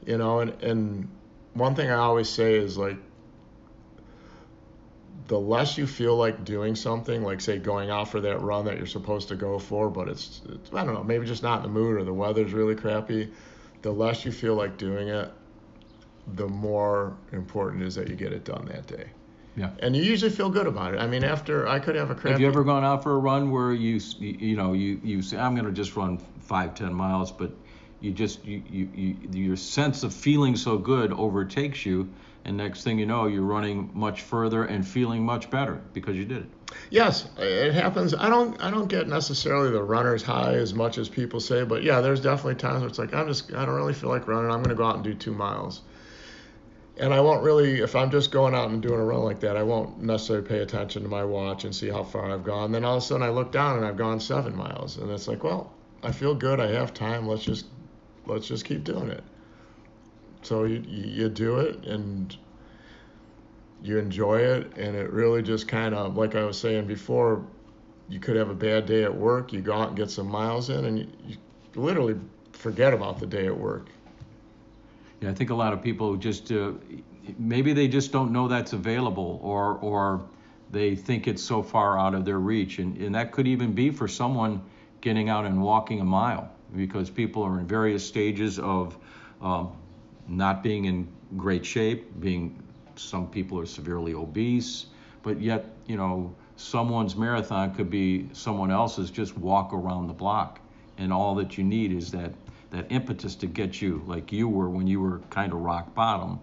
You 0.05 0.17
know, 0.17 0.39
and, 0.39 0.61
and 0.61 1.09
one 1.53 1.75
thing 1.75 1.89
I 1.89 1.95
always 1.95 2.29
say 2.29 2.55
is 2.55 2.77
like, 2.77 2.97
the 5.27 5.39
less 5.39 5.77
you 5.77 5.87
feel 5.87 6.17
like 6.17 6.43
doing 6.43 6.75
something, 6.75 7.23
like 7.23 7.39
say 7.39 7.57
going 7.57 7.89
out 7.89 8.09
for 8.09 8.19
that 8.21 8.41
run 8.41 8.65
that 8.65 8.77
you're 8.77 8.85
supposed 8.85 9.29
to 9.29 9.35
go 9.35 9.57
for, 9.57 9.89
but 9.89 10.09
it's, 10.09 10.41
it's 10.49 10.73
I 10.73 10.83
don't 10.83 10.93
know, 10.93 11.03
maybe 11.03 11.25
just 11.25 11.43
not 11.43 11.57
in 11.57 11.63
the 11.63 11.69
mood 11.69 11.97
or 11.97 12.03
the 12.03 12.13
weather's 12.13 12.51
really 12.51 12.75
crappy, 12.75 13.31
the 13.81 13.91
less 13.91 14.25
you 14.25 14.31
feel 14.31 14.55
like 14.55 14.77
doing 14.77 15.07
it, 15.07 15.31
the 16.35 16.47
more 16.47 17.15
important 17.31 17.83
it 17.83 17.87
is 17.87 17.95
that 17.95 18.09
you 18.09 18.15
get 18.15 18.33
it 18.33 18.43
done 18.43 18.65
that 18.65 18.85
day. 18.87 19.09
Yeah. 19.55 19.69
And 19.79 19.95
you 19.95 20.03
usually 20.03 20.31
feel 20.31 20.49
good 20.49 20.67
about 20.67 20.95
it. 20.95 20.97
I 20.97 21.07
mean, 21.07 21.23
after 21.23 21.67
I 21.67 21.79
could 21.79 21.95
have 21.95 22.09
a 22.09 22.15
crappy. 22.15 22.31
Have 22.31 22.41
you 22.41 22.47
ever 22.47 22.63
gone 22.63 22.83
out 22.83 23.03
for 23.03 23.11
a 23.11 23.17
run 23.17 23.51
where 23.51 23.71
you 23.71 23.99
you 24.19 24.55
know 24.55 24.73
you 24.73 24.99
you 25.03 25.21
say 25.21 25.37
I'm 25.37 25.53
going 25.53 25.65
to 25.67 25.71
just 25.71 25.95
run 25.95 26.17
five 26.41 26.73
ten 26.75 26.93
miles, 26.93 27.31
but 27.31 27.51
you 28.01 28.11
just 28.11 28.43
you, 28.43 28.63
you, 28.69 28.89
you 28.93 29.17
your 29.31 29.55
sense 29.55 30.03
of 30.03 30.13
feeling 30.13 30.55
so 30.55 30.77
good 30.77 31.13
overtakes 31.13 31.85
you, 31.85 32.09
and 32.45 32.57
next 32.57 32.83
thing 32.83 32.97
you 32.97 33.05
know 33.05 33.27
you're 33.27 33.43
running 33.43 33.91
much 33.93 34.23
further 34.23 34.65
and 34.65 34.87
feeling 34.87 35.23
much 35.23 35.49
better 35.51 35.81
because 35.93 36.15
you 36.15 36.25
did 36.25 36.43
it. 36.43 36.49
Yes, 36.89 37.27
it 37.37 37.73
happens. 37.73 38.15
I 38.15 38.29
don't 38.29 38.59
I 38.59 38.71
don't 38.71 38.87
get 38.87 39.07
necessarily 39.07 39.69
the 39.69 39.83
runner's 39.83 40.23
high 40.23 40.55
as 40.55 40.73
much 40.73 40.97
as 40.97 41.09
people 41.09 41.39
say, 41.39 41.63
but 41.63 41.83
yeah, 41.83 42.01
there's 42.01 42.21
definitely 42.21 42.55
times 42.55 42.81
where 42.81 42.89
it's 42.89 42.97
like 42.97 43.13
I'm 43.13 43.27
just 43.27 43.53
I 43.53 43.65
don't 43.65 43.75
really 43.75 43.93
feel 43.93 44.09
like 44.09 44.27
running. 44.27 44.49
I'm 44.49 44.63
going 44.63 44.69
to 44.69 44.75
go 44.75 44.85
out 44.85 44.95
and 44.95 45.03
do 45.03 45.13
two 45.13 45.33
miles 45.33 45.81
and 46.97 47.13
I 47.13 47.19
won't 47.21 47.43
really, 47.43 47.81
if 47.81 47.95
I'm 47.95 48.11
just 48.11 48.31
going 48.31 48.53
out 48.53 48.69
and 48.69 48.81
doing 48.81 48.99
a 48.99 49.03
run 49.03 49.23
like 49.23 49.39
that, 49.39 49.57
I 49.57 49.63
won't 49.63 50.01
necessarily 50.01 50.47
pay 50.47 50.59
attention 50.59 51.01
to 51.03 51.09
my 51.09 51.23
watch 51.23 51.63
and 51.63 51.75
see 51.75 51.89
how 51.89 52.03
far 52.03 52.31
I've 52.31 52.43
gone. 52.43 52.71
Then 52.71 52.85
all 52.85 52.97
of 52.97 53.03
a 53.03 53.05
sudden 53.05 53.23
I 53.23 53.29
look 53.29 53.51
down 53.51 53.77
and 53.77 53.85
I've 53.85 53.97
gone 53.97 54.19
seven 54.19 54.55
miles, 54.55 54.97
and 54.97 55.09
it's 55.09 55.27
like, 55.27 55.43
well, 55.43 55.73
I 56.03 56.11
feel 56.11 56.35
good. 56.35 56.59
I 56.59 56.67
have 56.67 56.93
time. 56.93 57.27
Let's 57.27 57.43
just 57.43 57.65
let's 58.25 58.47
just 58.47 58.65
keep 58.65 58.83
doing 58.83 59.09
it. 59.09 59.23
So 60.43 60.65
you 60.65 60.83
you 60.87 61.29
do 61.29 61.59
it 61.59 61.83
and 61.85 62.35
you 63.81 63.97
enjoy 63.97 64.39
it, 64.39 64.77
and 64.77 64.95
it 64.95 65.11
really 65.11 65.41
just 65.41 65.67
kind 65.67 65.95
of 65.95 66.15
like 66.15 66.35
I 66.35 66.43
was 66.43 66.59
saying 66.59 66.85
before, 66.85 67.43
you 68.07 68.19
could 68.19 68.35
have 68.35 68.49
a 68.49 68.55
bad 68.55 68.85
day 68.85 69.03
at 69.03 69.15
work. 69.15 69.51
You 69.51 69.61
go 69.61 69.73
out 69.73 69.87
and 69.89 69.97
get 69.97 70.11
some 70.11 70.27
miles 70.27 70.69
in, 70.69 70.85
and 70.85 70.99
you, 70.99 71.07
you 71.25 71.37
literally 71.73 72.19
forget 72.51 72.93
about 72.93 73.19
the 73.19 73.25
day 73.25 73.47
at 73.47 73.57
work 73.57 73.87
yeah, 75.23 75.29
I 75.29 75.33
think 75.33 75.51
a 75.51 75.55
lot 75.55 75.71
of 75.71 75.81
people 75.81 76.17
just 76.17 76.51
uh, 76.51 76.73
maybe 77.37 77.71
they 77.71 77.87
just 77.87 78.11
don't 78.11 78.33
know 78.33 78.49
that's 78.49 78.73
available, 78.73 79.39
or 79.41 79.75
or 79.77 80.25
they 80.69 80.97
think 80.97 81.27
it's 81.27 81.41
so 81.41 81.63
far 81.63 81.97
out 81.97 82.13
of 82.13 82.25
their 82.25 82.39
reach, 82.39 82.79
and 82.79 82.97
and 82.97 83.15
that 83.15 83.31
could 83.31 83.47
even 83.47 83.71
be 83.71 83.89
for 83.89 84.05
someone 84.05 84.61
getting 84.99 85.29
out 85.29 85.45
and 85.45 85.61
walking 85.61 86.01
a 86.01 86.03
mile 86.03 86.51
because 86.75 87.09
people 87.09 87.41
are 87.41 87.57
in 87.57 87.65
various 87.65 88.05
stages 88.05 88.59
of 88.59 88.97
um, 89.41 89.71
not 90.27 90.61
being 90.61 90.85
in 90.85 91.07
great 91.37 91.65
shape, 91.65 92.19
being 92.19 92.61
some 92.95 93.29
people 93.29 93.57
are 93.57 93.65
severely 93.65 94.13
obese, 94.13 94.87
but 95.21 95.39
yet 95.39 95.67
you 95.87 95.95
know 95.95 96.35
someone's 96.57 97.15
marathon 97.15 97.73
could 97.73 97.89
be 97.89 98.27
someone 98.33 98.71
else's 98.71 99.09
just 99.09 99.37
walk 99.37 99.71
around 99.71 100.07
the 100.07 100.13
block, 100.13 100.59
and 100.97 101.13
all 101.13 101.33
that 101.33 101.57
you 101.57 101.63
need 101.63 101.93
is 101.93 102.11
that 102.11 102.33
that 102.73 102.91
impetus 102.91 103.35
to 103.35 103.47
get 103.47 103.81
you, 103.81 104.03
like 104.07 104.31
you 104.31 104.49
were 104.49 104.67
when 104.67 104.87
you 104.87 104.99
were 104.99 105.19
kind 105.29 105.53
of 105.53 105.59
rock 105.59 105.93
bottom. 105.93 106.39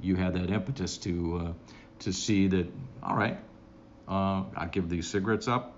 You 0.00 0.16
had 0.16 0.32
that 0.34 0.50
impetus 0.50 0.96
to 0.98 1.46
uh, 1.46 1.52
to 2.00 2.12
see 2.12 2.48
that. 2.48 2.66
All 3.02 3.14
right, 3.16 3.38
uh, 4.08 4.44
I'll 4.56 4.68
give 4.72 4.88
these 4.88 5.06
cigarettes 5.06 5.46
up 5.46 5.74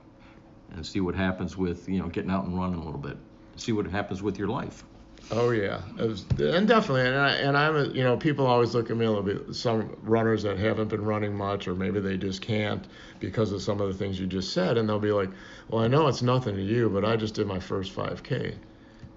and 0.73 0.87
see 0.87 1.01
what 1.01 1.15
happens 1.15 1.57
with 1.57 1.89
you 1.89 1.99
know 1.99 2.07
getting 2.07 2.31
out 2.31 2.45
and 2.45 2.57
running 2.57 2.81
a 2.81 2.85
little 2.85 3.01
bit. 3.01 3.17
See 3.57 3.73
what 3.73 3.87
happens 3.87 4.23
with 4.23 4.39
your 4.39 4.49
life. 4.49 4.85
Oh 5.33 5.51
yeah, 5.51 5.83
was, 5.99 6.25
and 6.39 6.67
definitely, 6.67 7.07
and, 7.07 7.17
I, 7.17 7.31
and 7.35 7.57
I'm, 7.57 7.95
you 7.95 8.03
know, 8.03 8.17
people 8.17 8.47
always 8.47 8.75
look 8.75 8.91
at 8.91 8.97
me 8.97 9.05
a 9.05 9.11
little 9.11 9.25
bit. 9.25 9.55
Some 9.55 9.97
runners 10.03 10.45
that 10.45 10.59
haven't 10.59 10.89
been 10.89 11.05
running 11.05 11.35
much, 11.35 11.69
or 11.69 11.75
maybe 11.75 12.01
they 12.01 12.17
just 12.17 12.43
can't 12.43 12.87
because 13.19 13.53
of 13.53 13.61
some 13.61 13.81
of 13.81 13.89
the 13.89 13.95
things 13.95 14.19
you 14.19 14.27
just 14.27 14.53
said, 14.53 14.79
and 14.79 14.89
they'll 14.89 14.99
be 15.01 15.13
like, 15.13 15.31
"Well, 15.69 15.83
I 15.83 15.89
know 15.89 16.07
it's 16.07 16.23
nothing 16.23 16.55
to 16.55 16.63
you, 16.63 16.89
but 16.89 17.05
I 17.05 17.17
just 17.17 17.35
did 17.35 17.47
my 17.47 17.59
first 17.59 17.95
5K." 17.95 18.55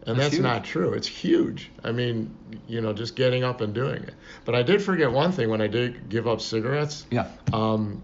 And 0.06 0.20
that's, 0.20 0.32
that's 0.32 0.42
not 0.42 0.64
true. 0.64 0.94
It's 0.94 1.08
huge. 1.08 1.72
I 1.84 1.92
mean, 1.92 2.36
you 2.68 2.82
know, 2.82 2.94
just 2.94 3.16
getting 3.16 3.44
up 3.44 3.62
and 3.62 3.74
doing 3.74 4.04
it. 4.04 4.14
But 4.46 4.56
I 4.56 4.64
did 4.64 4.82
forget 4.82 5.12
one 5.12 5.32
thing 5.32 5.50
when 5.50 5.62
I 5.62 5.68
did 5.68 6.10
give 6.10 6.28
up 6.28 6.42
cigarettes. 6.42 7.06
Yeah. 7.10 7.28
Um, 7.52 8.02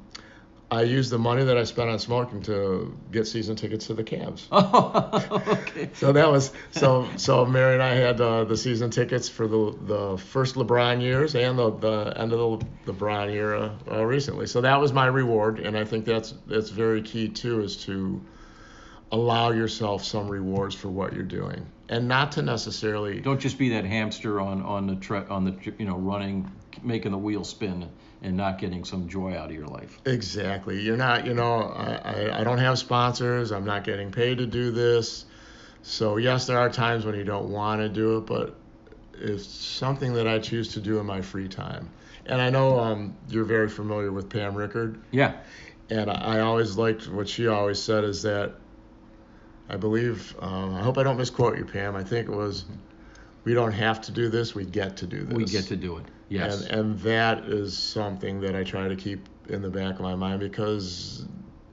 I 0.71 0.83
used 0.83 1.09
the 1.09 1.17
money 1.17 1.43
that 1.43 1.57
I 1.57 1.63
spent 1.63 1.89
on 1.89 1.97
smoking 1.97 2.43
to 2.43 2.95
get 3.11 3.25
season 3.25 3.55
tickets 3.55 3.87
to 3.87 3.95
the 3.95 4.03
Cavs. 4.03 4.45
Oh, 4.51 5.41
okay. 5.61 5.89
so 5.93 6.11
that 6.11 6.29
was 6.29 6.51
so 6.71 7.07
so 7.17 7.43
Mary 7.43 7.73
and 7.73 7.81
I 7.81 7.95
had 7.95 8.21
uh, 8.21 8.43
the 8.43 8.55
season 8.55 8.91
tickets 8.91 9.27
for 9.27 9.47
the 9.47 9.75
the 9.81 10.17
first 10.17 10.55
LeBron 10.55 11.01
years 11.01 11.33
and 11.33 11.57
the, 11.57 11.71
the 11.71 12.13
end 12.15 12.33
of 12.33 12.59
the 12.85 12.93
LeBron 12.93 13.31
era 13.31 13.75
uh, 13.91 14.05
recently. 14.05 14.45
So 14.45 14.61
that 14.61 14.79
was 14.79 14.93
my 14.93 15.07
reward, 15.07 15.59
and 15.59 15.75
I 15.75 15.85
think 15.85 16.05
that's 16.05 16.35
that's 16.45 16.69
very 16.69 17.01
key 17.01 17.29
too, 17.29 17.61
is 17.61 17.75
to 17.85 18.21
allow 19.11 19.49
yourself 19.49 20.03
some 20.03 20.27
rewards 20.27 20.75
for 20.75 20.89
what 20.89 21.13
you're 21.13 21.23
doing 21.23 21.65
and 21.89 22.07
not 22.07 22.33
to 22.33 22.41
necessarily 22.41 23.19
don't 23.19 23.41
just 23.41 23.57
be 23.57 23.69
that 23.69 23.83
hamster 23.83 24.39
on 24.39 24.61
on 24.61 24.87
the 24.87 24.95
tre- 24.95 25.25
on 25.29 25.43
the 25.43 25.73
you 25.77 25.85
know 25.85 25.97
running 25.97 26.49
making 26.83 27.11
the 27.11 27.17
wheel 27.17 27.43
spin 27.43 27.89
and 28.21 28.37
not 28.37 28.59
getting 28.59 28.83
some 28.83 29.07
joy 29.07 29.35
out 29.35 29.49
of 29.49 29.55
your 29.55 29.67
life. 29.67 29.97
Exactly. 30.05 30.81
You're 30.81 30.97
not 30.97 31.25
you 31.25 31.33
know 31.33 31.61
I, 31.61 32.39
I, 32.39 32.43
don't 32.43 32.57
have 32.57 32.77
sponsors. 32.77 33.51
I'm 33.51 33.65
not 33.65 33.85
getting 33.85 34.11
paid 34.11 34.39
to 34.39 34.45
do 34.45 34.71
this. 34.71 35.25
So 35.81 36.17
yes 36.17 36.47
there 36.47 36.59
are 36.59 36.69
times 36.69 37.05
when 37.05 37.15
you 37.15 37.23
don't 37.23 37.49
want 37.49 37.81
to 37.81 37.89
do 37.89 38.17
it 38.17 38.25
but 38.25 38.55
it's 39.21 39.45
something 39.45 40.13
that 40.13 40.29
i 40.29 40.39
choose 40.39 40.75
to 40.75 40.79
do 40.79 40.99
in 40.99 41.05
my 41.05 41.21
free 41.21 41.47
time. 41.47 41.89
And 42.25 42.41
i 42.41 42.49
know 42.49 42.79
um, 42.79 43.15
you're 43.29 43.45
very 43.45 43.69
familiar 43.69 44.11
with 44.11 44.29
pam 44.29 44.55
rickard. 44.55 45.01
Yeah. 45.11 45.37
And 45.89 46.11
I, 46.11 46.37
I 46.37 46.39
always 46.41 46.77
liked 46.77 47.09
what 47.09 47.27
she 47.27 47.47
always 47.47 47.81
said 47.81 48.03
is 48.03 48.21
that 48.23 48.53
I 49.69 49.77
believe, 49.77 50.35
um, 50.39 50.73
I 50.75 50.81
hope 50.81 50.97
I 50.97 51.03
don't 51.03 51.17
misquote 51.17 51.57
you, 51.57 51.63
Pam. 51.63 51.95
I 51.95 52.03
think 52.03 52.27
it 52.27 52.35
was, 52.35 52.65
we 53.43 53.53
don't 53.53 53.71
have 53.71 54.01
to 54.01 54.11
do 54.11 54.27
this, 54.27 54.55
we 54.55 54.65
get 54.65 54.97
to 54.97 55.07
do 55.07 55.23
this. 55.23 55.35
We 55.35 55.45
get 55.45 55.65
to 55.65 55.75
do 55.75 55.97
it, 55.97 56.05
yes. 56.27 56.63
And, 56.63 56.79
and 56.79 56.99
that 57.01 57.45
is 57.45 57.77
something 57.77 58.41
that 58.41 58.55
I 58.55 58.63
try 58.63 58.87
to 58.87 58.95
keep 58.95 59.29
in 59.47 59.61
the 59.61 59.69
back 59.69 59.95
of 59.95 60.01
my 60.01 60.15
mind 60.15 60.39
because, 60.39 61.25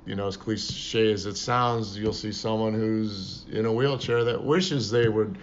you 0.04 0.14
know, 0.14 0.26
as 0.26 0.36
cliche 0.36 1.10
as 1.10 1.24
it 1.24 1.36
sounds, 1.36 1.96
you'll 1.96 2.12
see 2.12 2.32
someone 2.32 2.74
who's 2.74 3.46
in 3.50 3.64
a 3.64 3.72
wheelchair 3.72 4.24
that 4.24 4.44
wishes 4.44 4.90
they 4.90 5.08
would 5.08 5.38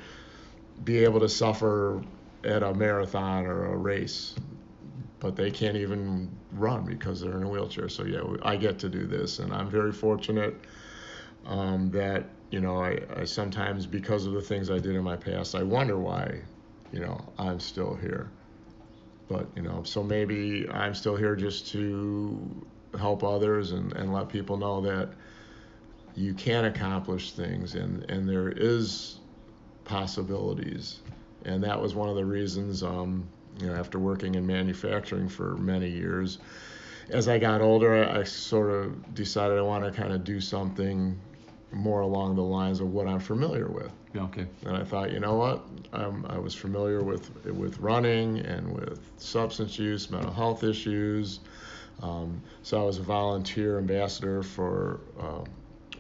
be 0.84 1.00
able 1.00 1.20
to 1.20 1.30
suffer 1.30 2.04
at 2.44 2.62
a 2.62 2.74
marathon 2.74 3.46
or 3.48 3.74
a 3.74 3.78
race, 3.78 4.36
but 5.20 5.36
they 5.36 5.50
can't 5.50 5.78
even 5.78 6.30
run 6.52 6.86
because 6.86 7.20
they're 7.20 7.38
in 7.38 7.44
a 7.44 7.50
wheelchair. 7.50 7.90
So, 7.90 8.04
yeah, 8.04 8.22
I 8.44 8.58
get 8.58 8.78
to 8.80 8.90
do 8.90 9.08
this, 9.08 9.40
and 9.40 9.52
I'm 9.54 9.70
very 9.70 9.92
fortunate 9.92 10.56
um, 11.46 11.90
that 11.92 12.26
you 12.54 12.62
know, 12.62 12.84
I, 12.84 13.00
I 13.18 13.24
sometimes, 13.24 13.88
because 13.88 14.28
of 14.28 14.34
the 14.34 14.42
things 14.42 14.70
I 14.70 14.78
did 14.78 14.96
in 14.96 15.04
my 15.04 15.16
past, 15.16 15.56
I 15.56 15.64
wonder 15.64 15.98
why, 15.98 16.40
you 16.92 17.00
know, 17.00 17.20
I'm 17.40 17.60
still 17.60 17.96
here. 17.96 18.30
But, 19.28 19.48
you 19.56 19.64
know, 19.64 19.82
so 19.82 20.04
maybe 20.04 20.70
I'm 20.70 20.94
still 20.94 21.16
here 21.16 21.36
just 21.36 21.70
to 21.70 22.64
help 23.00 23.24
others 23.24 23.72
and, 23.72 23.92
and 23.94 24.14
let 24.14 24.30
people 24.30 24.58
know 24.58 24.82
that 24.82 25.10
you 26.14 26.36
can 26.36 26.66
accomplish 26.66 27.32
things 27.32 27.74
and, 27.74 28.08
and 28.12 28.30
there 28.30 28.50
is 28.50 29.18
possibilities. 29.84 31.00
And 31.46 31.64
that 31.64 31.82
was 31.82 31.96
one 31.96 32.08
of 32.08 32.16
the 32.16 32.26
reasons, 32.26 32.84
um, 32.84 33.28
you 33.60 33.66
know, 33.66 33.74
after 33.74 33.98
working 33.98 34.36
in 34.36 34.46
manufacturing 34.46 35.28
for 35.28 35.58
many 35.58 35.90
years, 35.90 36.38
as 37.10 37.28
I 37.28 37.40
got 37.40 37.62
older, 37.62 37.96
I, 37.96 38.20
I 38.20 38.24
sort 38.24 38.70
of 38.70 39.16
decided 39.16 39.58
I 39.58 39.64
want 39.64 39.84
to 39.86 39.92
kind 39.92 40.14
of 40.14 40.24
do 40.24 40.40
something 40.40 41.20
more 41.74 42.02
along 42.02 42.36
the 42.36 42.44
lines 42.44 42.80
of 42.80 42.94
what 42.94 43.08
I'm 43.08 43.20
familiar 43.20 43.68
with. 43.68 43.92
Yeah, 44.14 44.24
okay. 44.24 44.46
And 44.66 44.78
I 44.78 44.84
thought, 44.84 45.12
you 45.12 45.20
know 45.20 45.36
what? 45.36 45.66
Um, 45.92 46.26
I 46.30 46.38
was 46.38 46.54
familiar 46.54 47.04
with 47.04 47.46
with 47.46 47.80
running 47.80 48.40
and 48.40 48.72
with 48.72 49.00
substance 49.18 49.80
use, 49.80 50.10
mental 50.10 50.32
health 50.32 50.64
issues. 50.64 51.40
Um, 52.02 52.42
so 52.64 52.82
I 52.82 52.84
was 52.84 52.98
a 52.98 53.04
volunteer 53.04 53.78
ambassador 53.78 54.44
for 54.44 55.02
uh, 55.20 55.44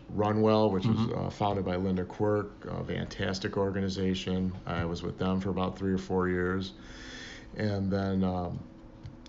Runwell, 0.10 0.72
which 0.72 0.84
mm-hmm. 0.84 1.10
was 1.10 1.28
uh, 1.28 1.30
founded 1.30 1.66
by 1.66 1.76
Linda 1.76 2.04
Quirk, 2.04 2.52
a 2.70 2.84
fantastic 2.84 3.58
organization. 3.58 4.54
I 4.66 4.86
was 4.86 5.02
with 5.02 5.18
them 5.18 5.40
for 5.40 5.50
about 5.50 5.78
three 5.78 5.94
or 5.94 5.98
four 5.98 6.30
years, 6.30 6.74
and 7.58 7.92
then 7.92 8.24
um, 8.24 8.60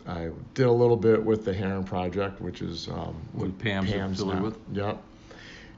I 0.07 0.31
did 0.53 0.67
a 0.67 0.73
little 0.73 0.97
bit 0.97 1.23
with 1.23 1.45
the 1.45 1.55
Herren 1.55 1.85
Project, 1.85 2.41
which 2.41 2.61
is 2.61 2.89
um, 2.89 3.17
what 3.33 3.59
Pam's, 3.59 3.91
Pam's 3.91 4.21
affiliated 4.21 4.43
with. 4.45 4.59
Yep. 4.73 5.03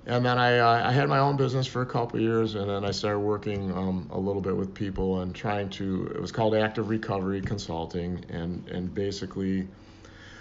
And 0.07 0.25
then 0.25 0.39
I, 0.39 0.59
uh, 0.59 0.89
I 0.89 0.93
had 0.93 1.09
my 1.09 1.19
own 1.19 1.37
business 1.37 1.67
for 1.67 1.83
a 1.83 1.87
couple 1.87 2.21
years, 2.21 2.55
and 2.55 2.71
then 2.71 2.85
I 2.85 2.93
started 2.93 3.19
working 3.19 3.73
um, 3.77 4.09
a 4.13 4.19
little 4.19 4.41
bit 4.41 4.57
with 4.57 4.73
people 4.73 5.21
and 5.21 5.35
trying 5.35 5.69
to. 5.71 6.13
It 6.15 6.21
was 6.21 6.31
called 6.31 6.55
Active 6.55 6.89
Recovery 6.89 7.41
Consulting, 7.41 8.25
and 8.29 8.69
and 8.69 8.95
basically, 8.95 9.67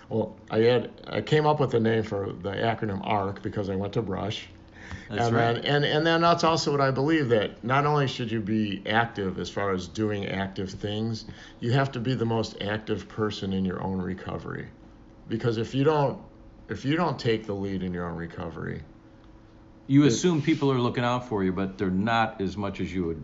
well, 0.07 0.35
I 0.51 0.59
had 0.59 0.91
I 1.07 1.21
came 1.21 1.47
up 1.47 1.59
with 1.59 1.71
the 1.71 1.79
name 1.79 2.03
for 2.03 2.31
the 2.31 2.51
acronym 2.51 3.01
ARC 3.03 3.41
because 3.41 3.71
I 3.71 3.75
went 3.75 3.93
to 3.93 4.03
Brush. 4.03 4.47
That's 5.09 5.27
and 5.27 5.35
right. 5.35 5.53
Then, 5.55 5.65
and 5.65 5.85
and 5.85 6.05
then 6.05 6.21
that's 6.21 6.43
also 6.43 6.71
what 6.71 6.81
I 6.81 6.91
believe 6.91 7.29
that 7.29 7.63
not 7.63 7.87
only 7.87 8.07
should 8.07 8.31
you 8.31 8.41
be 8.41 8.83
active 8.85 9.39
as 9.39 9.49
far 9.49 9.73
as 9.73 9.87
doing 9.87 10.27
active 10.27 10.69
things, 10.69 11.25
you 11.59 11.71
have 11.71 11.91
to 11.93 11.99
be 11.99 12.13
the 12.13 12.25
most 12.25 12.61
active 12.61 13.09
person 13.09 13.51
in 13.51 13.65
your 13.65 13.81
own 13.81 13.99
recovery, 13.99 14.67
because 15.27 15.57
if 15.57 15.73
you 15.73 15.83
don't 15.83 16.21
if 16.69 16.85
you 16.85 16.95
don't 16.95 17.17
take 17.17 17.47
the 17.47 17.53
lead 17.53 17.81
in 17.81 17.93
your 17.93 18.05
own 18.05 18.15
recovery, 18.15 18.83
you 19.87 20.05
assume 20.05 20.41
people 20.41 20.71
are 20.71 20.79
looking 20.79 21.03
out 21.03 21.27
for 21.27 21.43
you, 21.43 21.51
but 21.51 21.77
they're 21.77 21.89
not 21.89 22.41
as 22.41 22.57
much 22.57 22.79
as 22.79 22.93
you 22.93 23.05
would 23.05 23.23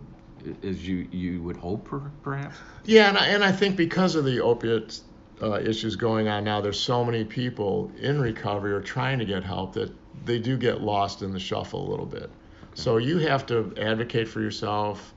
as 0.63 0.87
you 0.87 1.07
you 1.11 1.41
would 1.43 1.57
hope, 1.57 1.89
perhaps. 2.23 2.57
Yeah, 2.85 3.09
and 3.09 3.17
I, 3.17 3.27
and 3.27 3.43
I 3.43 3.51
think 3.51 3.75
because 3.75 4.15
of 4.15 4.25
the 4.25 4.41
opiate 4.41 4.99
uh, 5.41 5.59
issues 5.59 5.95
going 5.95 6.27
on 6.27 6.43
now, 6.43 6.61
there's 6.61 6.79
so 6.79 7.03
many 7.03 7.23
people 7.23 7.91
in 7.99 8.19
recovery 8.19 8.73
or 8.73 8.81
trying 8.81 9.19
to 9.19 9.25
get 9.25 9.43
help 9.43 9.73
that 9.73 9.91
they 10.25 10.39
do 10.39 10.57
get 10.57 10.81
lost 10.81 11.21
in 11.21 11.31
the 11.31 11.39
shuffle 11.39 11.87
a 11.87 11.89
little 11.89 12.05
bit. 12.05 12.23
Okay. 12.23 12.31
So 12.75 12.97
you 12.97 13.17
have 13.19 13.45
to 13.47 13.73
advocate 13.77 14.27
for 14.27 14.41
yourself. 14.41 15.13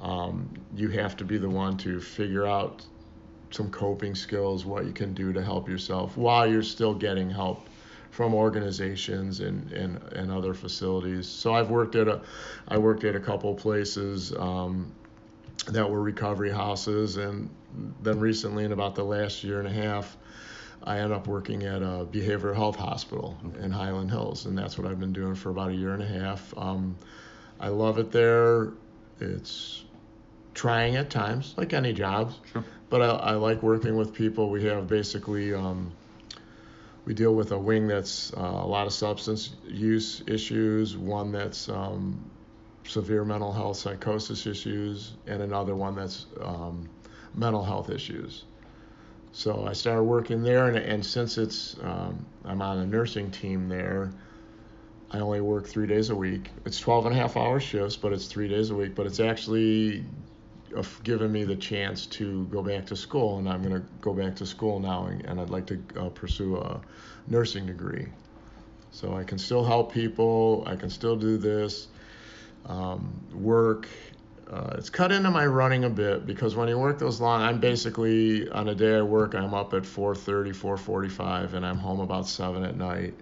Um, 0.00 0.48
you 0.74 0.88
have 0.90 1.16
to 1.18 1.24
be 1.24 1.36
the 1.36 1.48
one 1.48 1.76
to 1.78 2.00
figure 2.00 2.46
out 2.46 2.84
some 3.50 3.70
coping 3.70 4.14
skills, 4.14 4.64
what 4.64 4.86
you 4.86 4.92
can 4.92 5.12
do 5.12 5.32
to 5.32 5.42
help 5.42 5.68
yourself 5.68 6.16
while 6.16 6.46
you're 6.46 6.62
still 6.62 6.94
getting 6.94 7.28
help 7.28 7.66
from 8.10 8.34
organizations 8.34 9.40
and, 9.40 9.70
and, 9.72 10.02
and 10.12 10.30
other 10.30 10.52
facilities. 10.52 11.28
So 11.28 11.54
I've 11.54 11.70
worked 11.70 11.94
at 11.94 12.08
a, 12.08 12.20
I 12.68 12.78
worked 12.78 13.04
at 13.04 13.14
a 13.14 13.20
couple 13.20 13.54
places 13.54 14.34
um, 14.36 14.92
that 15.68 15.88
were 15.88 16.02
recovery 16.02 16.50
houses, 16.50 17.16
and 17.16 17.48
then 18.02 18.18
recently, 18.18 18.64
in 18.64 18.72
about 18.72 18.94
the 18.94 19.04
last 19.04 19.44
year 19.44 19.60
and 19.60 19.68
a 19.68 19.72
half, 19.72 20.16
I 20.82 20.98
ended 20.98 21.12
up 21.12 21.26
working 21.26 21.64
at 21.64 21.82
a 21.82 22.06
behavioral 22.10 22.54
health 22.54 22.76
hospital 22.76 23.36
in 23.60 23.70
Highland 23.70 24.10
Hills, 24.10 24.46
and 24.46 24.56
that's 24.56 24.78
what 24.78 24.90
I've 24.90 24.98
been 24.98 25.12
doing 25.12 25.34
for 25.34 25.50
about 25.50 25.70
a 25.70 25.74
year 25.74 25.92
and 25.92 26.02
a 26.02 26.06
half. 26.06 26.56
Um, 26.56 26.96
I 27.60 27.68
love 27.68 27.98
it 27.98 28.10
there. 28.10 28.72
It's 29.20 29.84
trying 30.54 30.96
at 30.96 31.10
times, 31.10 31.54
like 31.56 31.74
any 31.74 31.92
job, 31.92 32.32
sure. 32.52 32.64
but 32.88 33.02
I, 33.02 33.08
I, 33.08 33.32
like 33.34 33.62
working 33.62 33.96
with 33.96 34.14
people. 34.14 34.48
We 34.48 34.64
have 34.64 34.88
basically 34.88 35.52
um, 35.52 35.92
we 37.04 37.14
deal 37.14 37.34
with 37.34 37.52
a 37.52 37.58
wing 37.58 37.88
that's 37.88 38.32
uh, 38.34 38.40
a 38.40 38.66
lot 38.66 38.86
of 38.86 38.92
substance 38.92 39.56
use 39.66 40.22
issues, 40.26 40.96
one 40.96 41.32
that's 41.32 41.68
um, 41.68 42.30
severe 42.84 43.24
mental 43.24 43.52
health 43.52 43.76
psychosis 43.76 44.46
issues, 44.46 45.12
and 45.26 45.42
another 45.42 45.74
one 45.74 45.94
that's 45.94 46.26
um, 46.42 46.88
mental 47.34 47.64
health 47.64 47.90
issues. 47.90 48.44
So 49.32 49.66
I 49.66 49.72
started 49.72 50.02
working 50.02 50.42
there, 50.42 50.66
and, 50.68 50.76
and 50.76 51.06
since 51.06 51.38
it's 51.38 51.76
um, 51.82 52.26
I'm 52.44 52.60
on 52.60 52.78
a 52.78 52.86
nursing 52.86 53.30
team 53.30 53.68
there, 53.68 54.10
I 55.12 55.20
only 55.20 55.40
work 55.40 55.66
three 55.66 55.86
days 55.86 56.10
a 56.10 56.16
week. 56.16 56.50
It's 56.64 56.78
12 56.78 57.06
and 57.06 57.14
a 57.14 57.18
half 57.18 57.36
hour 57.36 57.60
shifts, 57.60 57.96
but 57.96 58.12
it's 58.12 58.26
three 58.26 58.48
days 58.48 58.70
a 58.70 58.74
week. 58.74 58.94
But 58.94 59.06
it's 59.06 59.20
actually 59.20 60.04
given 61.02 61.32
me 61.32 61.44
the 61.44 61.56
chance 61.56 62.06
to 62.06 62.46
go 62.46 62.62
back 62.62 62.86
to 62.86 62.96
school, 62.96 63.38
and 63.38 63.48
I'm 63.48 63.62
going 63.62 63.74
to 63.74 63.86
go 64.00 64.12
back 64.12 64.36
to 64.36 64.46
school 64.46 64.80
now, 64.80 65.06
and, 65.06 65.40
I'd 65.40 65.50
like 65.50 65.66
to 65.66 65.82
uh, 65.98 66.08
pursue 66.10 66.56
a 66.56 66.80
nursing 67.26 67.66
degree. 67.66 68.06
So 68.92 69.14
I 69.14 69.24
can 69.24 69.38
still 69.38 69.64
help 69.64 69.92
people, 69.92 70.64
I 70.66 70.76
can 70.76 70.90
still 70.90 71.16
do 71.16 71.38
this 71.38 71.88
um, 72.66 73.20
work. 73.32 73.88
Uh, 74.50 74.74
it's 74.76 74.90
cut 74.90 75.12
into 75.12 75.30
my 75.30 75.46
running 75.46 75.84
a 75.84 75.90
bit 75.90 76.26
because 76.26 76.56
when 76.56 76.68
you 76.68 76.76
work 76.76 76.98
those 76.98 77.20
long, 77.20 77.40
I'm 77.40 77.60
basically 77.60 78.48
on 78.48 78.68
a 78.68 78.74
day 78.74 78.98
I 78.98 79.02
work, 79.02 79.34
I'm 79.34 79.54
up 79.54 79.74
at 79.74 79.84
4:30, 79.84 80.52
4:45, 80.52 81.54
and 81.54 81.64
I'm 81.64 81.78
home 81.78 82.00
about 82.00 82.26
seven 82.26 82.64
at 82.64 82.76
night 82.76 83.14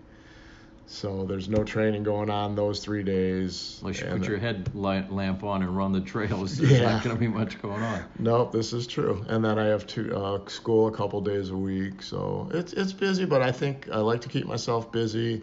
so 0.90 1.27
there's 1.27 1.51
no 1.51 1.62
training 1.64 2.03
going 2.03 2.31
on 2.31 2.55
those 2.55 2.81
three 2.83 3.03
days. 3.03 3.79
Unless 3.83 4.01
you 4.01 4.07
and, 4.07 4.20
put 4.20 4.29
your 4.29 4.38
headlight 4.38 5.12
lamp 5.12 5.44
on 5.44 5.62
and 5.62 5.77
run 5.77 5.92
the 5.92 6.01
trails, 6.01 6.57
there's 6.57 6.72
yeah. 6.72 6.92
not 6.92 7.05
going 7.05 7.14
to 7.14 7.20
be 7.20 7.29
much 7.29 7.61
going 7.61 7.83
on. 7.83 8.05
Nope, 8.18 8.53
this 8.53 8.72
is 8.72 8.87
true. 8.87 9.22
And 9.29 9.44
then 9.44 9.59
I 9.59 9.66
have 9.66 9.87
to 9.88 10.16
uh, 10.16 10.48
school 10.48 10.88
a 10.88 10.90
couple 10.90 11.20
days 11.20 11.51
a 11.51 11.57
week, 11.57 12.03
so 12.03 12.48
it's 12.55 12.72
it's 12.72 12.94
busy. 12.94 13.27
But 13.27 13.42
I 13.42 13.53
think 13.53 13.90
I 13.92 13.98
like 13.98 14.22
to 14.22 14.31
keep 14.31 14.46
myself 14.46 14.90
busy. 14.90 15.42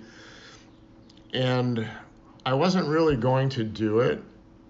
And 1.32 1.88
I 2.44 2.54
wasn't 2.56 2.88
really 2.88 3.16
going 3.16 3.50
to 3.50 3.64
do 3.64 4.00
it, 4.00 4.24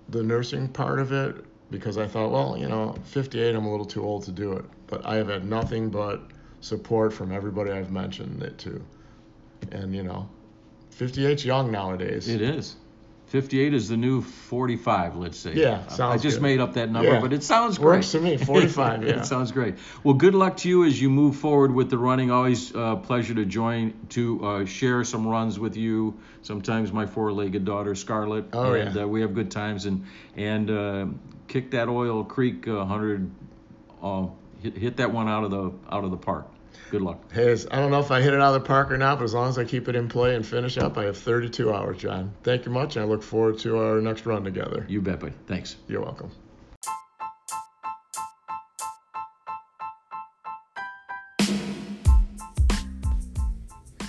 the 0.10 0.24
nursing 0.24 0.68
part 0.68 1.00
of 1.00 1.14
it, 1.14 1.46
because 1.72 1.98
I 1.98 2.06
thought, 2.06 2.32
well, 2.32 2.58
you 2.58 2.68
know, 2.68 2.96
58, 3.06 3.56
I'm 3.56 3.66
a 3.66 3.72
little 3.72 3.86
too 3.86 4.04
old 4.04 4.24
to 4.24 4.32
do 4.32 4.54
it. 4.54 4.66
But 4.88 5.06
I 5.06 5.16
have 5.16 5.30
had 5.30 5.46
nothing 5.46 5.90
but 5.90 6.22
support 6.60 7.14
from 7.14 7.32
everybody 7.32 7.72
I've 7.72 7.92
mentioned 7.92 8.44
it 8.44 8.58
to. 8.60 8.84
And 9.72 9.96
you 9.96 10.04
know, 10.04 10.28
58's 10.98 11.46
young 11.46 11.72
nowadays. 11.72 12.28
It 12.28 12.42
is. 12.42 12.76
58 13.28 13.74
is 13.74 13.90
the 13.90 13.98
new 13.98 14.22
45, 14.22 15.18
let's 15.18 15.38
say. 15.38 15.54
Yeah, 15.56 15.88
sounds 15.88 16.22
I 16.22 16.24
just 16.24 16.38
good. 16.38 16.44
made 16.44 16.60
up 16.60 16.76
that 16.76 16.92
number, 16.92 17.14
yeah. 17.14 17.20
but 17.20 17.34
it 17.34 17.44
sounds 17.44 17.78
great. 17.78 17.98
Works 17.98 18.12
to 18.12 18.22
me, 18.22 18.38
45, 18.38 19.04
yeah. 19.08 19.20
it 19.20 19.26
sounds 19.26 19.52
great. 19.52 19.76
Well, 20.04 20.14
good 20.14 20.36
luck 20.36 20.58
to 20.58 20.70
you 20.70 20.86
as 20.86 21.02
you 21.02 21.10
move 21.10 21.36
forward 21.36 21.74
with 21.74 21.90
the 21.90 21.98
running. 21.98 22.30
Always 22.30 22.74
a 22.74 22.80
uh, 22.80 22.96
pleasure 22.98 23.34
to 23.34 23.46
join, 23.46 23.94
to 24.10 24.46
uh, 24.46 24.66
share 24.66 25.04
some 25.04 25.28
runs 25.28 25.60
with 25.60 25.76
you. 25.76 26.18
Sometimes 26.44 26.94
my 26.94 27.08
four-legged 27.08 27.66
daughter, 27.66 27.96
Scarlett. 27.96 28.46
Oh, 28.54 28.74
and, 28.74 28.96
yeah. 28.96 29.04
Uh, 29.04 29.08
we 29.08 29.22
have 29.22 29.34
good 29.34 29.50
times. 29.50 29.86
And, 29.86 30.06
and 30.38 30.70
uh, 30.70 31.08
kick 31.48 31.72
that 31.72 31.90
Oil 31.90 32.24
Creek 32.24 32.68
100, 32.68 33.32
uh, 34.04 34.28
hit, 34.62 34.78
hit 34.78 34.98
that 34.98 35.12
one 35.12 35.28
out 35.28 35.44
of 35.44 35.52
the 35.52 35.74
out 35.92 36.04
of 36.04 36.12
the 36.12 36.18
park. 36.18 36.48
Good 36.92 37.02
luck. 37.02 37.32
Hey, 37.32 37.52
I 37.72 37.80
don't 37.80 37.90
know 37.90 38.00
if 38.00 38.12
I 38.12 38.22
hit 38.22 38.34
it 38.34 38.40
out 38.40 38.56
of 38.56 38.62
the 38.62 38.68
park 38.68 38.92
or 38.92 38.98
not, 38.98 39.18
but 39.18 39.26
as 39.26 39.34
long 39.34 39.50
as 39.50 39.58
I 39.58 39.64
keep 39.64 39.88
it 39.88 39.96
in 39.96 40.08
play 40.08 40.36
and 40.36 40.46
finish 40.46 40.78
up, 40.78 40.98
I 40.98 41.06
have 41.06 41.18
32 41.18 41.74
hours, 41.74 41.98
John. 41.98 42.32
Thank 42.44 42.66
you 42.66 42.72
much, 42.72 42.96
and 42.96 43.04
I 43.04 43.08
look 43.08 43.24
forward 43.24 43.58
to 43.60 43.80
our 43.80 44.02
next 44.02 44.26
run 44.26 44.44
together. 44.44 44.86
You 44.88 45.02
bet, 45.02 45.20
buddy. 45.20 45.34
Thanks. 45.48 45.78
You're 45.88 46.02
welcome. 46.02 46.32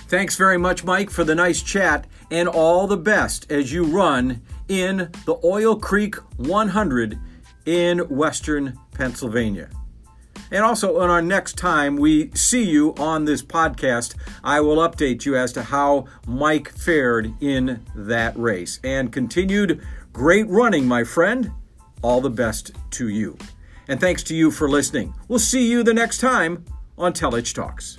Thanks 0.07 0.37
very 0.37 0.57
much, 0.57 0.85
Mike, 0.85 1.09
for 1.09 1.25
the 1.25 1.35
nice 1.35 1.61
chat, 1.61 2.07
and 2.31 2.47
all 2.47 2.87
the 2.87 2.95
best 2.95 3.51
as 3.51 3.73
you 3.73 3.83
run 3.83 4.41
in 4.69 5.09
the 5.25 5.37
Oil 5.43 5.75
Creek 5.75 6.15
100 6.37 7.19
in 7.65 7.99
Western 7.99 8.77
Pennsylvania. 8.93 9.69
And 10.51 10.63
also, 10.63 10.99
on 10.99 11.09
our 11.09 11.21
next 11.21 11.57
time 11.57 11.95
we 11.95 12.31
see 12.33 12.63
you 12.63 12.93
on 12.95 13.25
this 13.25 13.41
podcast, 13.41 14.15
I 14.43 14.61
will 14.61 14.77
update 14.77 15.25
you 15.25 15.35
as 15.35 15.51
to 15.53 15.63
how 15.63 16.05
Mike 16.25 16.69
fared 16.69 17.33
in 17.41 17.85
that 17.95 18.37
race. 18.37 18.79
And 18.83 19.11
continued 19.11 19.85
great 20.13 20.47
running, 20.47 20.87
my 20.87 21.03
friend. 21.03 21.51
All 22.01 22.21
the 22.21 22.29
best 22.29 22.71
to 22.91 23.09
you. 23.09 23.37
And 23.87 23.99
thanks 23.99 24.23
to 24.23 24.35
you 24.35 24.51
for 24.51 24.69
listening. 24.69 25.13
We'll 25.27 25.39
see 25.39 25.69
you 25.69 25.83
the 25.83 25.93
next 25.93 26.19
time 26.19 26.65
on 26.97 27.13
Telich 27.13 27.53
Talks. 27.53 27.97